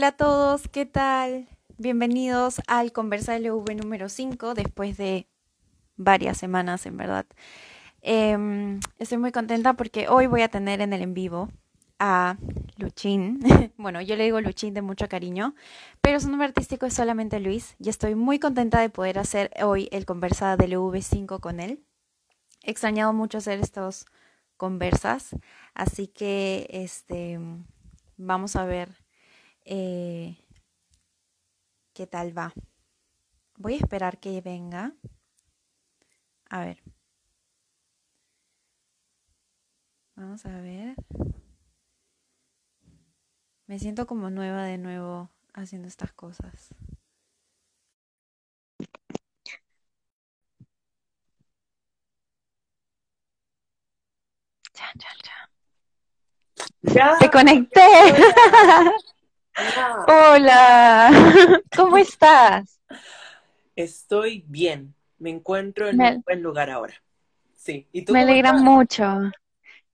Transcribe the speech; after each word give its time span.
Hola 0.00 0.08
a 0.08 0.12
todos, 0.12 0.66
¿qué 0.66 0.86
tal? 0.86 1.46
Bienvenidos 1.76 2.62
al 2.66 2.90
Conversa 2.90 3.38
LV 3.38 3.76
número 3.76 4.08
5, 4.08 4.54
después 4.54 4.96
de 4.96 5.26
varias 5.98 6.38
semanas, 6.38 6.86
en 6.86 6.96
verdad. 6.96 7.26
Em, 8.00 8.80
estoy 8.98 9.18
muy 9.18 9.30
contenta 9.30 9.74
porque 9.74 10.08
hoy 10.08 10.26
voy 10.26 10.40
a 10.40 10.48
tener 10.48 10.80
en 10.80 10.94
el 10.94 11.02
en 11.02 11.12
vivo 11.12 11.50
a 11.98 12.38
Luchín. 12.78 13.40
bueno, 13.76 14.00
yo 14.00 14.16
le 14.16 14.24
digo 14.24 14.40
Luchín 14.40 14.72
de 14.72 14.80
mucho 14.80 15.06
cariño, 15.06 15.54
pero 16.00 16.18
su 16.18 16.30
nombre 16.30 16.48
artístico 16.48 16.86
es 16.86 16.94
solamente 16.94 17.38
Luis 17.38 17.76
y 17.78 17.90
estoy 17.90 18.14
muy 18.14 18.38
contenta 18.38 18.80
de 18.80 18.88
poder 18.88 19.18
hacer 19.18 19.50
hoy 19.62 19.90
el 19.92 20.06
Conversa 20.06 20.56
LV5 20.56 21.40
con 21.40 21.60
él. 21.60 21.84
He 22.62 22.70
extrañado 22.70 23.12
mucho 23.12 23.36
hacer 23.36 23.60
estos 23.60 24.06
conversas, 24.56 25.36
así 25.74 26.06
que 26.06 26.68
este 26.70 27.38
vamos 28.16 28.56
a 28.56 28.64
ver 28.64 28.99
eh, 29.70 30.36
qué 31.94 32.06
tal 32.06 32.36
va. 32.36 32.52
Voy 33.56 33.74
a 33.74 33.76
esperar 33.76 34.18
que 34.18 34.40
venga. 34.40 34.94
A 36.50 36.60
ver. 36.60 36.82
Vamos 40.16 40.44
a 40.44 40.60
ver. 40.60 40.96
Me 43.66 43.78
siento 43.78 44.06
como 44.06 44.28
nueva 44.30 44.64
de 44.64 44.76
nuevo 44.76 45.30
haciendo 45.54 45.86
estas 45.86 46.12
cosas. 46.12 46.74
Ya, 54.74 54.90
ya, 54.98 55.08
ya. 55.24 55.50
Ya. 56.82 57.18
Te 57.18 57.30
conecté. 57.30 57.80
Hola. 60.06 61.10
¿Cómo 61.76 61.96
estás? 61.98 62.80
Estoy 63.76 64.44
bien. 64.46 64.94
Me 65.18 65.30
encuentro 65.30 65.88
en 65.88 65.98
Me- 65.98 66.14
un 66.16 66.22
buen 66.26 66.42
lugar 66.42 66.70
ahora. 66.70 66.94
Sí. 67.54 67.86
¿Y 67.92 68.04
tú 68.04 68.12
Me 68.12 68.20
alegra 68.20 68.50
estás? 68.50 68.62
mucho. 68.62 69.04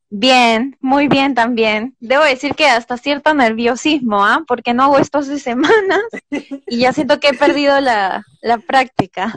Bien, 0.09 0.77
muy 0.81 1.09
bien 1.09 1.35
también. 1.35 1.97
Debo 2.01 2.25
decir 2.25 2.55
que 2.55 2.67
hasta 2.67 2.97
cierto 2.97 3.35
nerviosismo, 3.35 4.25
¿ah? 4.25 4.43
Porque 4.47 4.73
no 4.75 4.85
hago 4.85 4.99
esto 4.99 5.19
hace 5.19 5.39
semanas 5.39 6.03
y 6.69 6.79
ya 6.79 6.93
siento 6.93 7.19
que 7.21 7.29
he 7.31 7.35
perdido 7.35 7.81
la, 7.81 8.25
la 8.41 8.59
práctica. 8.59 9.35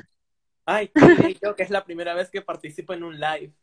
Ay, 0.65 0.91
bello, 0.95 1.55
que 1.55 1.63
es 1.63 1.69
la 1.69 1.83
primera 1.83 2.13
vez 2.13 2.29
que 2.29 2.41
participo 2.41 2.93
en 2.93 3.03
un 3.03 3.19
live. 3.19 3.53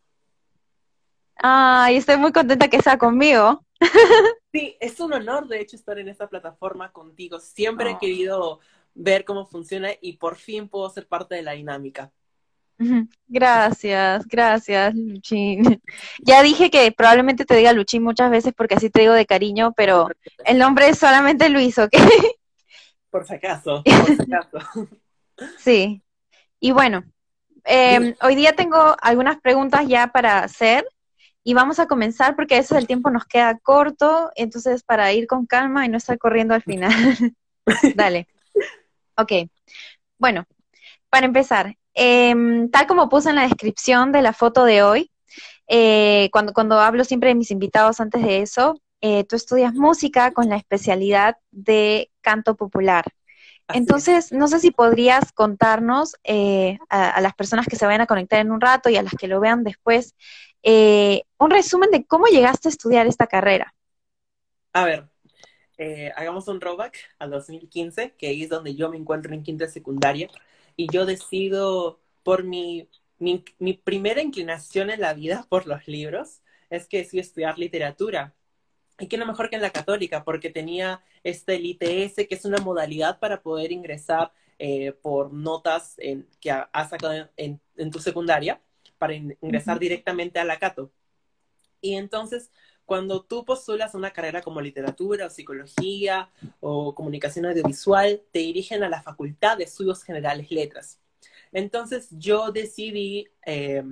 Ay, 1.37 1.97
estoy 1.97 2.17
muy 2.17 2.33
contenta 2.33 2.69
que 2.69 2.83
sea 2.83 2.99
conmigo. 2.99 3.65
Sí, 4.53 4.77
es 4.81 5.01
un 5.01 5.13
honor, 5.13 5.49
de 5.49 5.61
hecho, 5.61 5.77
estar 5.77 5.99
en 5.99 6.09
esta 6.09 6.29
plataforma 6.29 6.91
contigo. 6.91 7.39
Siempre 7.41 7.91
he 7.91 7.95
Oh. 7.95 7.99
querido 7.99 8.61
ver 8.95 9.25
cómo 9.27 9.45
funciona 9.47 9.91
y 10.01 10.15
por 10.15 10.37
fin 10.37 10.69
puedo 10.69 10.89
ser 10.89 11.07
parte 11.07 11.35
de 11.35 11.43
la 11.43 11.53
dinámica. 11.53 12.11
Gracias, 13.27 14.27
gracias, 14.27 14.95
Luchín. 14.95 15.63
Ya 16.23 16.43
dije 16.43 16.71
que 16.71 16.93
probablemente 16.93 17.45
te 17.45 17.57
diga 17.57 17.73
Luchín 17.73 18.03
muchas 18.03 18.31
veces 18.31 18.53
porque 18.57 18.75
así 18.75 18.91
te 18.91 19.01
digo 19.01 19.13
de 19.13 19.27
cariño, 19.27 19.73
pero 19.77 20.09
el 20.45 20.59
nombre 20.59 20.89
es 20.89 20.99
solamente 20.99 21.49
Luis, 21.49 21.79
¿ok? 21.79 21.93
Por 23.11 23.27
si 23.27 23.35
acaso, 23.35 23.83
por 23.85 24.07
si 24.07 24.23
acaso. 24.35 24.59
Sí. 25.59 26.03
Y 26.61 26.73
bueno, 26.73 27.03
eh, 27.65 28.15
hoy 28.21 28.35
día 28.35 28.53
tengo 28.55 28.95
algunas 29.01 29.41
preguntas 29.41 29.87
ya 29.89 30.09
para 30.09 30.41
hacer 30.41 30.87
y 31.49 31.55
vamos 31.55 31.79
a 31.79 31.87
comenzar 31.87 32.35
porque 32.35 32.57
a 32.57 32.59
veces 32.59 32.77
el 32.77 32.89
tiempo 32.89 33.09
nos 33.09 33.25
queda 33.25 33.57
corto, 33.61 34.33
entonces 34.35 34.83
para 34.83 35.13
ir 35.13 35.29
con 35.29 35.47
calma 35.47 35.87
y 35.87 35.89
no 35.89 35.97
estar 35.97 36.19
corriendo 36.19 36.55
al 36.55 36.63
final. 36.63 36.91
Dale. 37.95 38.27
Ok. 39.17 39.31
Bueno, 40.19 40.45
para 41.09 41.27
empezar, 41.27 41.77
em, 41.95 42.69
tal 42.69 42.89
como 42.89 43.09
puse 43.09 43.31
en 43.31 43.37
la 43.37 43.43
descripción 43.43 44.11
de 44.11 44.23
la 44.23 44.33
foto 44.33 44.65
de 44.65 44.83
hoy, 44.83 45.13
eh, 45.69 46.31
cuando, 46.33 46.53
cuando 46.53 46.81
hablo 46.81 47.05
siempre 47.05 47.29
de 47.29 47.37
mis 47.37 47.53
invitados 47.53 48.01
antes 48.01 48.25
de 48.25 48.43
eso, 48.43 48.81
eh, 49.01 49.23
tú 49.23 49.37
estudias 49.37 49.73
música 49.73 50.33
con 50.33 50.49
la 50.49 50.57
especialidad 50.57 51.37
de 51.53 52.11
canto 52.23 52.57
popular. 52.57 53.05
Así 53.69 53.79
es. 53.79 53.83
Entonces, 53.83 54.33
no 54.33 54.49
sé 54.49 54.59
si 54.59 54.73
podrías 54.73 55.31
contarnos 55.31 56.17
eh, 56.25 56.79
a, 56.89 57.11
a 57.11 57.21
las 57.21 57.35
personas 57.35 57.67
que 57.67 57.77
se 57.77 57.87
vayan 57.87 58.01
a 58.01 58.07
conectar 58.07 58.41
en 58.41 58.51
un 58.51 58.61
rato 58.61 58.89
y 58.89 58.97
a 58.97 59.03
las 59.03 59.15
que 59.15 59.29
lo 59.29 59.39
vean 59.39 59.63
después, 59.63 60.17
eh, 60.63 61.23
un 61.39 61.51
resumen 61.51 61.91
de 61.91 62.05
cómo 62.05 62.27
llegaste 62.27 62.69
a 62.69 62.71
estudiar 62.71 63.07
esta 63.07 63.27
carrera. 63.27 63.75
A 64.73 64.85
ver, 64.85 65.09
eh, 65.79 66.13
hagamos 66.17 66.49
un 66.49 66.61
rollback 66.61 66.99
al 67.19 67.31
2015, 67.31 68.15
que 68.19 68.43
es 68.43 68.49
donde 68.49 68.75
yo 68.75 68.91
me 68.91 68.97
encuentro 68.99 69.35
en 69.35 69.43
quinta 69.43 69.69
secundaria, 69.69 70.29
y 70.77 70.89
yo 70.93 71.07
decido 71.07 72.01
por 72.23 72.45
mi, 72.45 72.89
primera 73.85 74.23
inclinación 74.23 74.91
en 74.91 75.01
la 75.01 75.15
vida 75.15 75.47
por 75.49 75.67
los 75.67 75.87
libros, 75.89 76.43
es 76.71 76.87
que 76.89 76.99
decidí 76.99 77.21
estudiar 77.21 77.59
literatura. 77.59 78.35
Y 78.99 79.09
qué 79.09 79.19
no 79.19 79.27
mejor 79.27 79.51
que 79.51 79.57
en 79.57 79.63
la 79.63 79.71
católica, 79.71 80.25
porque 80.25 80.51
tenía 80.51 81.03
este 81.25 81.57
el 81.57 81.67
ITS, 81.67 82.29
que 82.29 82.35
es 82.35 82.45
una 82.45 82.59
modalidad 82.59 83.19
para 83.21 83.43
poder 83.43 83.73
ingresar 83.73 84.33
eh, 84.59 84.93
por 85.03 85.33
notas 85.35 85.95
en- 85.99 86.27
que 86.41 86.51
ha- 86.51 86.71
has 86.73 86.91
sacado 86.91 87.29
en- 87.37 87.61
en 87.77 87.91
tu 87.91 87.99
secundaria, 88.01 88.61
para 88.99 89.15
in- 89.15 89.37
ingresar 89.41 89.79
directamente 89.79 90.39
a 90.39 90.45
la 90.45 90.59
Cato. 90.59 90.91
Y 91.81 91.95
entonces, 91.95 92.51
cuando 92.85 93.23
tú 93.23 93.45
postulas 93.45 93.95
una 93.95 94.13
carrera 94.13 94.43
como 94.43 94.61
literatura 94.61 95.27
o 95.27 95.31
psicología 95.31 96.31
o 96.61 96.95
comunicación 96.95 97.47
audiovisual, 97.47 98.23
te 98.33 98.39
dirigen 98.41 98.83
a 98.83 98.89
la 98.89 99.03
Facultad 99.03 99.59
de 99.59 99.65
Estudios 99.65 100.03
Generales 100.03 100.51
Letras. 100.51 101.01
Entonces 101.53 102.09
yo 102.11 102.53
decidí, 102.53 103.29
eh, 103.45 103.83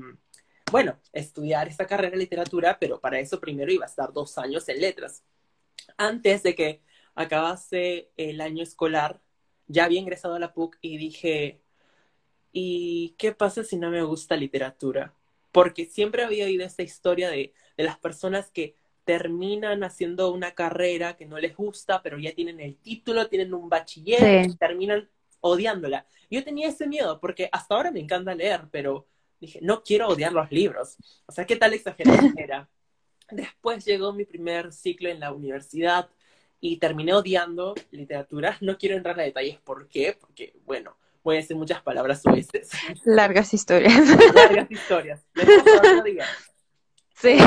bueno, 0.70 0.98
estudiar 1.12 1.68
esta 1.68 1.86
carrera 1.86 2.10
de 2.12 2.18
literatura, 2.18 2.78
pero 2.78 3.00
para 3.00 3.18
eso 3.18 3.40
primero 3.40 3.72
iba 3.72 3.84
a 3.84 3.88
estar 3.88 4.12
dos 4.12 4.38
años 4.38 4.68
en 4.68 4.80
letras. 4.80 5.22
Antes 5.96 6.42
de 6.42 6.54
que 6.54 6.80
acabase 7.14 8.10
el 8.16 8.40
año 8.40 8.62
escolar, 8.62 9.20
ya 9.66 9.84
había 9.84 10.00
ingresado 10.00 10.34
a 10.34 10.38
la 10.38 10.52
PUC 10.52 10.76
y 10.80 10.98
dije, 10.98 11.60
¿y 12.54 13.16
qué 13.18 13.32
pasa 13.34 13.64
si 13.64 13.76
no 13.78 13.90
me 13.90 14.04
gusta 14.04 14.36
literatura? 14.36 15.14
Porque 15.52 15.86
siempre 15.86 16.24
había 16.24 16.46
oído 16.46 16.64
esta 16.66 16.84
historia 16.84 17.30
de, 17.30 17.54
de 17.78 17.84
las 17.84 17.98
personas 17.98 18.50
que 18.52 18.76
terminan 19.04 19.84
haciendo 19.84 20.32
una 20.32 20.52
carrera 20.54 21.16
que 21.16 21.26
no 21.26 21.38
les 21.38 21.56
gusta, 21.56 22.02
pero 22.02 22.18
ya 22.18 22.32
tienen 22.34 22.60
el 22.60 22.76
título, 22.78 23.28
tienen 23.28 23.54
un 23.54 23.68
bachiller 23.70 24.20
Sí. 24.20 24.48
y 24.48 24.56
terminan 24.56 25.10
odiándola. 25.40 26.06
Yo 26.30 26.44
tenía 26.44 26.68
ese 26.68 26.86
miedo 26.88 27.20
porque 27.20 27.50
hasta 27.52 27.76
ahora 27.76 27.92
me 27.92 28.00
encanta 28.00 28.34
leer, 28.34 28.62
pero 28.72 29.06
dije, 29.40 29.60
no 29.62 29.82
quiero 29.84 30.08
odiar 30.08 30.32
los 30.32 30.50
libros. 30.52 30.98
O 31.26 31.32
sea, 31.32 31.46
¿qué 31.46 31.56
tal 31.56 31.74
exageración 31.74 32.32
era? 32.38 32.70
Después 33.30 33.84
llegó 33.84 34.12
mi 34.14 34.24
primer 34.26 34.72
ciclo 34.72 35.08
en 35.10 35.20
la 35.20 35.32
universidad 35.32 36.10
y 36.60 36.78
terminé 36.78 37.14
odiando 37.14 37.74
literatura. 37.90 38.58
No 38.62 38.78
quiero 38.78 38.96
entrar 38.96 39.20
a 39.20 39.24
detalles 39.24 39.58
por 39.60 39.88
qué, 39.88 40.16
porque, 40.18 40.54
bueno, 40.64 40.96
voy 41.24 41.36
a 41.36 41.40
decir 41.40 41.56
muchas 41.56 41.82
palabras 41.82 42.24
a 42.26 42.32
veces. 42.32 42.70
Largas 43.04 43.52
historias. 43.54 43.94
Largas 44.34 44.70
historias. 44.70 45.26
Diga. 46.04 46.26
Sí. 47.16 47.38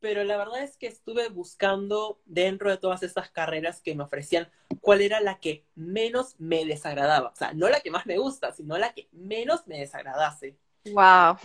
Pero 0.00 0.22
la 0.22 0.36
verdad 0.36 0.62
es 0.62 0.76
que 0.76 0.86
estuve 0.86 1.28
buscando 1.28 2.20
dentro 2.24 2.70
de 2.70 2.76
todas 2.76 3.02
estas 3.02 3.30
carreras 3.30 3.80
que 3.82 3.96
me 3.96 4.04
ofrecían 4.04 4.48
cuál 4.80 5.00
era 5.00 5.20
la 5.20 5.40
que 5.40 5.64
menos 5.74 6.36
me 6.38 6.64
desagradaba. 6.64 7.30
O 7.30 7.36
sea, 7.36 7.52
no 7.52 7.68
la 7.68 7.80
que 7.80 7.90
más 7.90 8.06
me 8.06 8.16
gusta, 8.16 8.52
sino 8.52 8.78
la 8.78 8.92
que 8.92 9.08
menos 9.10 9.66
me 9.66 9.80
desagradase. 9.80 10.56
Wow. 10.92 11.36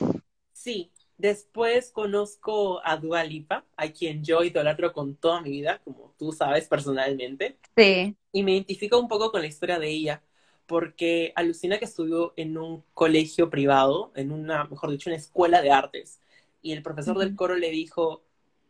Sí, 0.52 0.92
después 1.18 1.90
conozco 1.90 2.80
a 2.86 2.96
Dua 2.98 3.24
Lipa, 3.24 3.66
a 3.76 3.88
quien 3.88 4.24
yo 4.24 4.44
idolatro 4.44 4.94
con 4.94 5.16
toda 5.16 5.42
mi 5.42 5.50
vida, 5.50 5.82
como 5.84 6.14
tú 6.20 6.32
sabes 6.32 6.68
personalmente, 6.68 7.58
Sí. 7.76 8.16
y 8.32 8.44
me 8.44 8.52
identifico 8.52 9.00
un 9.00 9.08
poco 9.08 9.32
con 9.32 9.42
la 9.42 9.48
historia 9.48 9.80
de 9.80 9.90
ella, 9.90 10.22
porque 10.66 11.34
alucina 11.36 11.80
que 11.80 11.86
estudió 11.86 12.34
en 12.38 12.58
un 12.58 12.84
colegio 12.94 13.50
privado, 13.50 14.12
en 14.16 14.32
una, 14.32 14.66
mejor 14.66 14.92
dicho, 14.92 15.10
una 15.10 15.18
escuela 15.18 15.62
de 15.62 15.72
artes, 15.72 16.20
y 16.62 16.72
el 16.74 16.82
profesor 16.84 17.18
del 17.20 17.36
coro 17.36 17.56
le 17.56 17.70
dijo, 17.72 18.24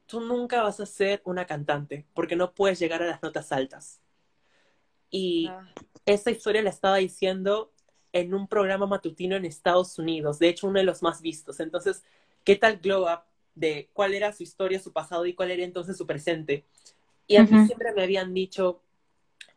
tú 0.07 0.21
nunca 0.21 0.63
vas 0.63 0.79
a 0.79 0.85
ser 0.85 1.21
una 1.25 1.45
cantante, 1.45 2.05
porque 2.13 2.35
no 2.35 2.53
puedes 2.53 2.79
llegar 2.79 3.03
a 3.03 3.07
las 3.07 3.21
notas 3.23 3.51
altas. 3.51 4.01
Y 5.09 5.49
Ah. 5.49 5.65
esa 6.05 6.31
historia 6.31 6.61
la 6.63 6.69
estaba 6.69 6.97
diciendo 6.97 7.71
en 8.11 8.33
un 8.33 8.47
programa 8.47 8.85
matutino 8.87 9.35
en 9.35 9.45
Estados 9.45 9.97
Unidos, 9.99 10.39
de 10.39 10.49
hecho 10.49 10.67
uno 10.67 10.79
de 10.79 10.85
los 10.85 11.01
más 11.01 11.21
vistos. 11.21 11.59
Entonces, 11.59 12.03
¿qué 12.43 12.55
tal 12.55 12.77
glow 12.79 13.03
up 13.03 13.21
de 13.55 13.89
cuál 13.93 14.13
era 14.13 14.33
su 14.33 14.43
historia, 14.43 14.79
su 14.79 14.91
pasado 14.91 15.25
y 15.25 15.33
cuál 15.33 15.51
era 15.51 15.63
entonces 15.63 15.97
su 15.97 16.05
presente? 16.07 16.65
Y 17.27 17.37
a 17.37 17.43
mí 17.43 17.57
Ujú. 17.57 17.65
siempre 17.65 17.93
me 17.93 18.03
habían 18.03 18.33
dicho 18.33 18.81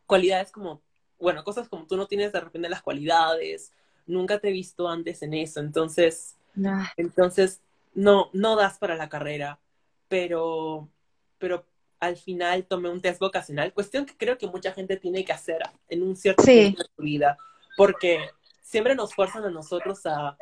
cualidades 0.07 0.51
como, 0.51 0.81
bueno, 1.19 1.43
cosas 1.43 1.67
como 1.69 1.85
tú 1.87 1.97
no 1.97 2.07
tienes 2.07 2.31
de 2.31 2.39
repente 2.39 2.69
las 2.69 2.81
cualidades, 2.81 3.71
nunca 4.05 4.39
te 4.39 4.49
he 4.49 4.51
visto 4.51 4.87
antes 4.87 5.21
en 5.21 5.33
eso, 5.33 5.59
entonces, 5.59 6.35
Ah. 6.65 6.91
entonces 6.97 7.61
no, 7.93 8.29
no 8.33 8.55
das 8.55 8.77
para 8.79 8.95
la 8.95 9.09
carrera, 9.09 9.59
pero, 10.07 10.89
pero 11.37 11.65
al 11.99 12.17
final 12.17 12.65
tomé 12.65 12.89
un 12.89 13.01
test 13.01 13.19
vocacional, 13.19 13.73
cuestión 13.73 14.05
que 14.05 14.15
creo 14.15 14.37
que 14.37 14.47
mucha 14.47 14.71
gente 14.71 14.97
tiene 14.97 15.25
que 15.25 15.33
hacer 15.33 15.61
en 15.89 16.03
un 16.03 16.15
cierto 16.15 16.43
punto 16.43 16.83
de 16.83 16.89
su 16.95 17.01
vida, 17.01 17.37
porque 17.75 18.19
siempre 18.61 18.95
nos 18.95 19.13
fuerzan 19.13 19.45
a 19.45 19.49
nosotros 19.49 20.05
a, 20.05 20.37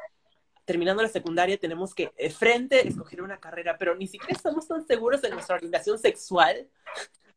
terminando 0.66 1.02
la 1.04 1.10
secundaria, 1.10 1.58
tenemos 1.58 1.94
que 1.94 2.12
de 2.18 2.30
frente 2.30 2.88
escoger 2.88 3.22
una 3.22 3.40
carrera, 3.40 3.78
pero 3.78 3.96
ni 3.96 4.08
siquiera 4.08 4.36
estamos 4.36 4.68
tan 4.68 4.86
seguros 4.86 5.22
de 5.22 5.30
nuestra 5.30 5.56
orientación 5.56 5.98
sexual 6.00 6.68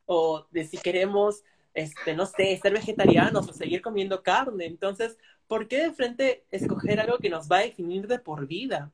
o 0.06 0.46
de 0.50 0.64
si 0.64 0.79
queremos, 0.79 1.43
este, 1.78 2.14
no 2.14 2.26
sé, 2.26 2.58
ser 2.60 2.72
vegetarianos 2.72 3.48
o 3.48 3.52
seguir 3.52 3.80
comiendo 3.82 4.22
carne. 4.22 4.66
Entonces, 4.66 5.16
¿por 5.46 5.69
qué 5.69 5.78
de 5.84 5.92
frente 5.92 6.44
escoger 6.50 7.00
algo 7.00 7.19
que 7.19 7.30
nos 7.30 7.48
va 7.50 7.58
a 7.58 7.62
definir 7.62 8.08
de 8.08 8.19
por 8.19 8.46
vida? 8.46 8.92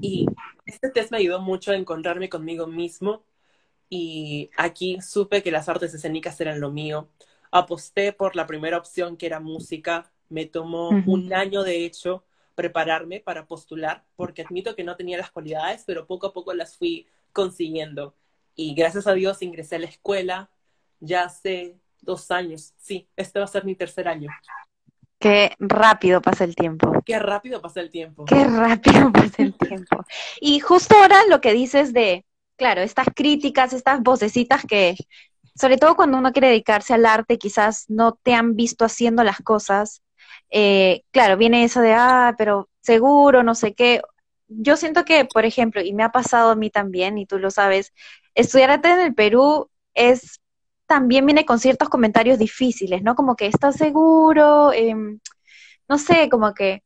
Y 0.00 0.26
este 0.66 0.90
test 0.90 1.10
me 1.10 1.18
ayudó 1.18 1.40
mucho 1.40 1.72
a 1.72 1.76
encontrarme 1.76 2.28
conmigo 2.28 2.66
mismo 2.66 3.24
y 3.88 4.50
aquí 4.56 5.00
supe 5.00 5.42
que 5.42 5.50
las 5.50 5.68
artes 5.68 5.94
escénicas 5.94 6.40
eran 6.40 6.60
lo 6.60 6.70
mío. 6.70 7.08
Aposté 7.50 8.12
por 8.12 8.36
la 8.36 8.46
primera 8.46 8.78
opción 8.78 9.16
que 9.16 9.26
era 9.26 9.40
música. 9.40 10.12
Me 10.28 10.44
tomó 10.46 10.90
un 11.06 11.32
año, 11.32 11.62
de 11.62 11.84
hecho, 11.86 12.24
prepararme 12.54 13.20
para 13.20 13.46
postular, 13.46 14.04
porque 14.16 14.42
admito 14.42 14.74
que 14.76 14.84
no 14.84 14.96
tenía 14.96 15.18
las 15.18 15.30
cualidades, 15.30 15.84
pero 15.86 16.06
poco 16.06 16.26
a 16.26 16.32
poco 16.32 16.52
las 16.52 16.76
fui 16.76 17.06
consiguiendo. 17.32 18.14
Y 18.54 18.74
gracias 18.74 19.06
a 19.06 19.14
Dios 19.14 19.42
ingresé 19.42 19.76
a 19.76 19.78
la 19.78 19.86
escuela 19.86 20.50
ya 21.00 21.24
hace 21.24 21.76
dos 22.06 22.30
años. 22.30 22.72
Sí, 22.78 23.06
este 23.16 23.38
va 23.38 23.44
a 23.44 23.48
ser 23.48 23.64
mi 23.64 23.74
tercer 23.74 24.08
año. 24.08 24.30
Qué 25.18 25.54
rápido 25.58 26.20
pasa 26.22 26.44
el 26.44 26.54
tiempo. 26.54 27.02
Qué 27.04 27.18
rápido 27.18 27.60
pasa 27.60 27.80
el 27.80 27.90
tiempo. 27.90 28.24
Qué 28.24 28.44
rápido 28.44 29.10
pasa 29.12 29.42
el 29.42 29.54
tiempo. 29.54 30.04
Y 30.40 30.60
justo 30.60 30.94
ahora 30.96 31.18
lo 31.28 31.40
que 31.40 31.52
dices 31.52 31.92
de, 31.92 32.24
claro, 32.56 32.82
estas 32.82 33.08
críticas, 33.14 33.72
estas 33.72 34.02
vocecitas 34.02 34.64
que, 34.64 34.96
sobre 35.54 35.78
todo 35.78 35.96
cuando 35.96 36.18
uno 36.18 36.32
quiere 36.32 36.48
dedicarse 36.48 36.94
al 36.94 37.06
arte, 37.06 37.38
quizás 37.38 37.86
no 37.88 38.12
te 38.22 38.34
han 38.34 38.56
visto 38.56 38.84
haciendo 38.84 39.24
las 39.24 39.40
cosas. 39.40 40.02
Eh, 40.50 41.02
claro, 41.10 41.36
viene 41.36 41.64
eso 41.64 41.80
de, 41.80 41.94
ah, 41.94 42.34
pero 42.36 42.68
seguro, 42.80 43.42
no 43.42 43.54
sé 43.54 43.74
qué. 43.74 44.02
Yo 44.48 44.76
siento 44.76 45.04
que, 45.04 45.24
por 45.24 45.44
ejemplo, 45.44 45.80
y 45.80 45.92
me 45.92 46.04
ha 46.04 46.12
pasado 46.12 46.50
a 46.50 46.56
mí 46.56 46.70
también, 46.70 47.18
y 47.18 47.26
tú 47.26 47.38
lo 47.38 47.50
sabes, 47.50 47.92
estudiar 48.34 48.70
arte 48.70 48.90
en 48.90 49.00
el 49.00 49.14
Perú 49.14 49.70
es 49.94 50.40
también 50.86 51.26
viene 51.26 51.44
con 51.44 51.58
ciertos 51.58 51.88
comentarios 51.88 52.38
difíciles, 52.38 53.02
¿no? 53.02 53.14
Como 53.14 53.36
que 53.36 53.46
estás 53.46 53.76
seguro, 53.76 54.72
em, 54.72 55.18
no 55.88 55.98
sé, 55.98 56.28
como 56.28 56.54
que 56.54 56.82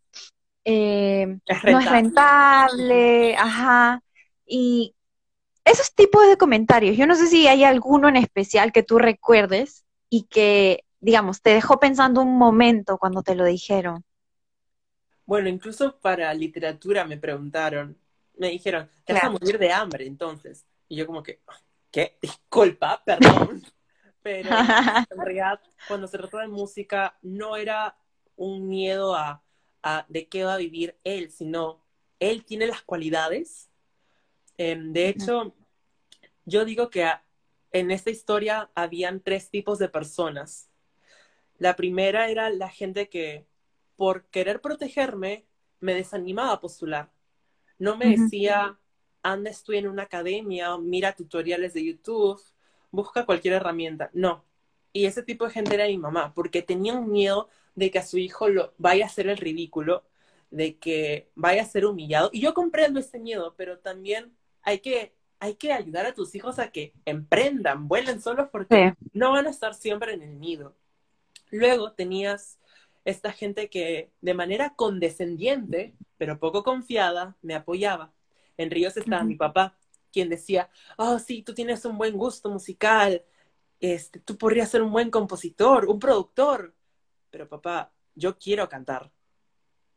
eh, 0.64 1.26
no 1.64 1.78
es 1.78 1.90
rentable, 1.90 3.36
ajá. 3.36 4.02
Y 4.46 4.94
esos 5.64 5.94
tipos 5.94 6.26
de 6.28 6.36
comentarios, 6.36 6.96
yo 6.96 7.06
no 7.06 7.14
sé 7.14 7.26
si 7.26 7.46
hay 7.46 7.64
alguno 7.64 8.08
en 8.08 8.16
especial 8.16 8.72
que 8.72 8.82
tú 8.82 8.98
recuerdes 8.98 9.84
y 10.08 10.24
que, 10.24 10.84
digamos, 11.00 11.42
te 11.42 11.50
dejó 11.50 11.78
pensando 11.78 12.20
un 12.22 12.36
momento 12.36 12.98
cuando 12.98 13.22
te 13.22 13.34
lo 13.34 13.44
dijeron. 13.44 14.04
Bueno, 15.26 15.48
incluso 15.48 15.98
para 16.00 16.34
literatura 16.34 17.04
me 17.04 17.16
preguntaron, 17.16 17.96
me 18.36 18.48
dijeron, 18.48 18.88
te 19.04 19.12
vas 19.12 19.24
a 19.24 19.30
morir 19.30 19.58
de 19.58 19.72
hambre 19.72 20.06
entonces. 20.06 20.66
Y 20.88 20.96
yo 20.96 21.06
como 21.06 21.22
que, 21.22 21.40
¿qué? 21.90 22.18
Disculpa, 22.20 23.02
perdón. 23.04 23.62
Pero 24.22 24.50
en 25.10 25.18
realidad, 25.18 25.60
cuando 25.88 26.06
se 26.06 26.18
trató 26.18 26.38
de 26.38 26.48
música, 26.48 27.16
no 27.22 27.56
era 27.56 27.96
un 28.36 28.68
miedo 28.68 29.14
a, 29.14 29.42
a 29.82 30.06
de 30.08 30.28
qué 30.28 30.44
va 30.44 30.54
a 30.54 30.58
vivir 30.58 30.98
él, 31.04 31.30
sino 31.30 31.84
él 32.18 32.44
tiene 32.44 32.66
las 32.66 32.82
cualidades 32.82 33.70
Em, 34.62 34.92
de 34.92 35.08
hecho, 35.08 35.54
yo 36.44 36.66
digo 36.66 36.90
que 36.90 37.10
en 37.72 37.90
esta 37.90 38.10
historia 38.10 38.70
habían 38.74 39.22
tres 39.22 39.48
tipos 39.48 39.78
de 39.78 39.88
personas. 39.88 40.68
La 41.56 41.76
primera 41.76 42.28
era 42.28 42.50
la 42.50 42.68
gente 42.68 43.08
que, 43.08 43.46
por 43.96 44.26
querer 44.26 44.60
protegerme, 44.60 45.46
me 45.80 45.94
desanimaba 45.94 46.52
a 46.52 46.60
postular. 46.60 47.10
No 47.78 47.96
me 47.96 48.18
decía, 48.18 48.78
anda, 49.22 49.48
estoy 49.48 49.78
en 49.78 49.88
una 49.88 50.02
academia, 50.02 50.76
mira 50.76 51.14
tutoriales 51.14 51.72
de 51.72 51.82
YouTube, 51.82 52.38
busca 52.90 53.26
cualquier 53.26 53.54
herramienta. 53.54 54.10
No. 54.12 54.44
Y 54.92 55.06
ese 55.06 55.22
tipo 55.22 55.44
de 55.44 55.52
gente 55.52 55.74
era 55.74 55.86
mi 55.86 55.98
mamá, 55.98 56.34
porque 56.34 56.62
tenía 56.62 56.94
un 56.94 57.10
miedo 57.10 57.48
de 57.74 57.90
que 57.90 57.98
a 57.98 58.04
su 58.04 58.18
hijo 58.18 58.48
lo 58.48 58.74
vaya 58.78 59.04
a 59.04 59.08
hacer 59.08 59.28
el 59.28 59.36
ridículo, 59.36 60.04
de 60.50 60.78
que 60.78 61.30
vaya 61.34 61.62
a 61.62 61.66
ser 61.66 61.86
humillado. 61.86 62.30
Y 62.32 62.40
yo 62.40 62.54
comprendo 62.54 63.00
ese 63.00 63.18
miedo, 63.18 63.54
pero 63.56 63.78
también 63.78 64.32
hay 64.62 64.80
que, 64.80 65.14
hay 65.38 65.54
que 65.54 65.72
ayudar 65.72 66.06
a 66.06 66.14
tus 66.14 66.34
hijos 66.34 66.58
a 66.58 66.70
que 66.70 66.92
emprendan, 67.04 67.88
vuelen 67.88 68.20
solos 68.20 68.48
porque 68.50 68.94
no 69.12 69.32
van 69.32 69.46
a 69.46 69.50
estar 69.50 69.74
siempre 69.74 70.14
en 70.14 70.22
el 70.22 70.40
nido. 70.40 70.74
Luego 71.50 71.92
tenías 71.92 72.58
esta 73.04 73.32
gente 73.32 73.70
que 73.70 74.10
de 74.20 74.34
manera 74.34 74.74
condescendiente, 74.74 75.94
pero 76.18 76.38
poco 76.38 76.62
confiada, 76.62 77.36
me 77.42 77.54
apoyaba. 77.54 78.12
En 78.56 78.70
Ríos 78.70 78.96
estaba 78.96 79.24
mi 79.24 79.36
papá, 79.36 79.76
quien 80.12 80.28
decía, 80.28 80.70
oh, 80.96 81.18
sí, 81.18 81.42
tú 81.42 81.54
tienes 81.54 81.84
un 81.84 81.98
buen 81.98 82.16
gusto 82.16 82.50
musical, 82.50 83.24
este, 83.80 84.20
tú 84.20 84.36
podrías 84.36 84.70
ser 84.70 84.82
un 84.82 84.92
buen 84.92 85.10
compositor, 85.10 85.86
un 85.86 85.98
productor. 85.98 86.74
Pero 87.30 87.48
papá, 87.48 87.92
yo 88.14 88.38
quiero 88.38 88.68
cantar. 88.68 89.10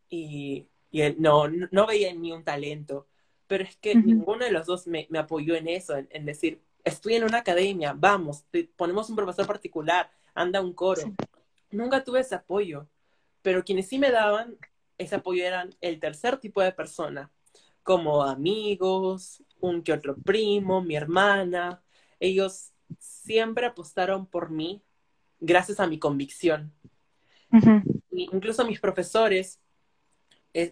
Y, 0.10 0.68
y 0.92 1.01
él 1.01 1.15
no, 1.19 1.48
no 1.50 1.88
veía 1.88 2.10
en 2.10 2.21
mí 2.21 2.31
un 2.31 2.44
talento 2.44 3.07
pero 3.54 3.65
es 3.65 3.75
que 3.77 3.94
ninguno 3.94 4.45
de 4.45 4.51
los 4.51 4.65
dos 4.65 4.88
me, 4.88 5.07
apoyó 5.15 5.56
en 5.56 5.68
eso, 5.68 5.95
en, 5.95 6.25
decir, 6.25 6.60
estoy 6.83 7.13
en 7.13 7.24
una 7.24 7.38
academia, 7.38 7.94
vamos, 7.95 8.45
ponemos 8.75 9.12
un 9.12 9.15
profesor 9.15 9.45
particular, 9.45 10.10
anda 10.33 10.60
un 10.60 10.74
coro. 10.74 11.13
Nunca 11.69 12.04
tuve 12.04 12.21
ese 12.21 12.33
apoyo, 12.33 12.88
pero 13.44 13.63
quienes 13.63 13.88
sí 13.88 14.00
me 14.00 14.10
daban 14.10 14.57
ese 14.98 15.15
apoyo 15.15 15.44
eran 15.45 15.75
el 15.81 16.00
tercer 16.00 16.38
tipo 16.38 16.62
de 16.62 16.71
persona, 16.71 17.31
como 17.83 18.24
amigos, 18.24 19.44
un 19.63 19.81
que 19.81 19.94
otro 19.94 20.15
primo, 20.18 20.81
mi 20.81 20.95
hermana. 20.95 21.81
Ellos 22.19 22.71
siempre 23.00 23.65
apostaron 23.65 24.25
por 24.25 24.50
mí 24.50 24.83
gracias 25.39 25.80
a 25.80 25.88
mi 25.88 25.98
convicción. 26.00 26.74
incluso 28.12 28.65
mis 28.65 28.80
profesores 28.80 29.60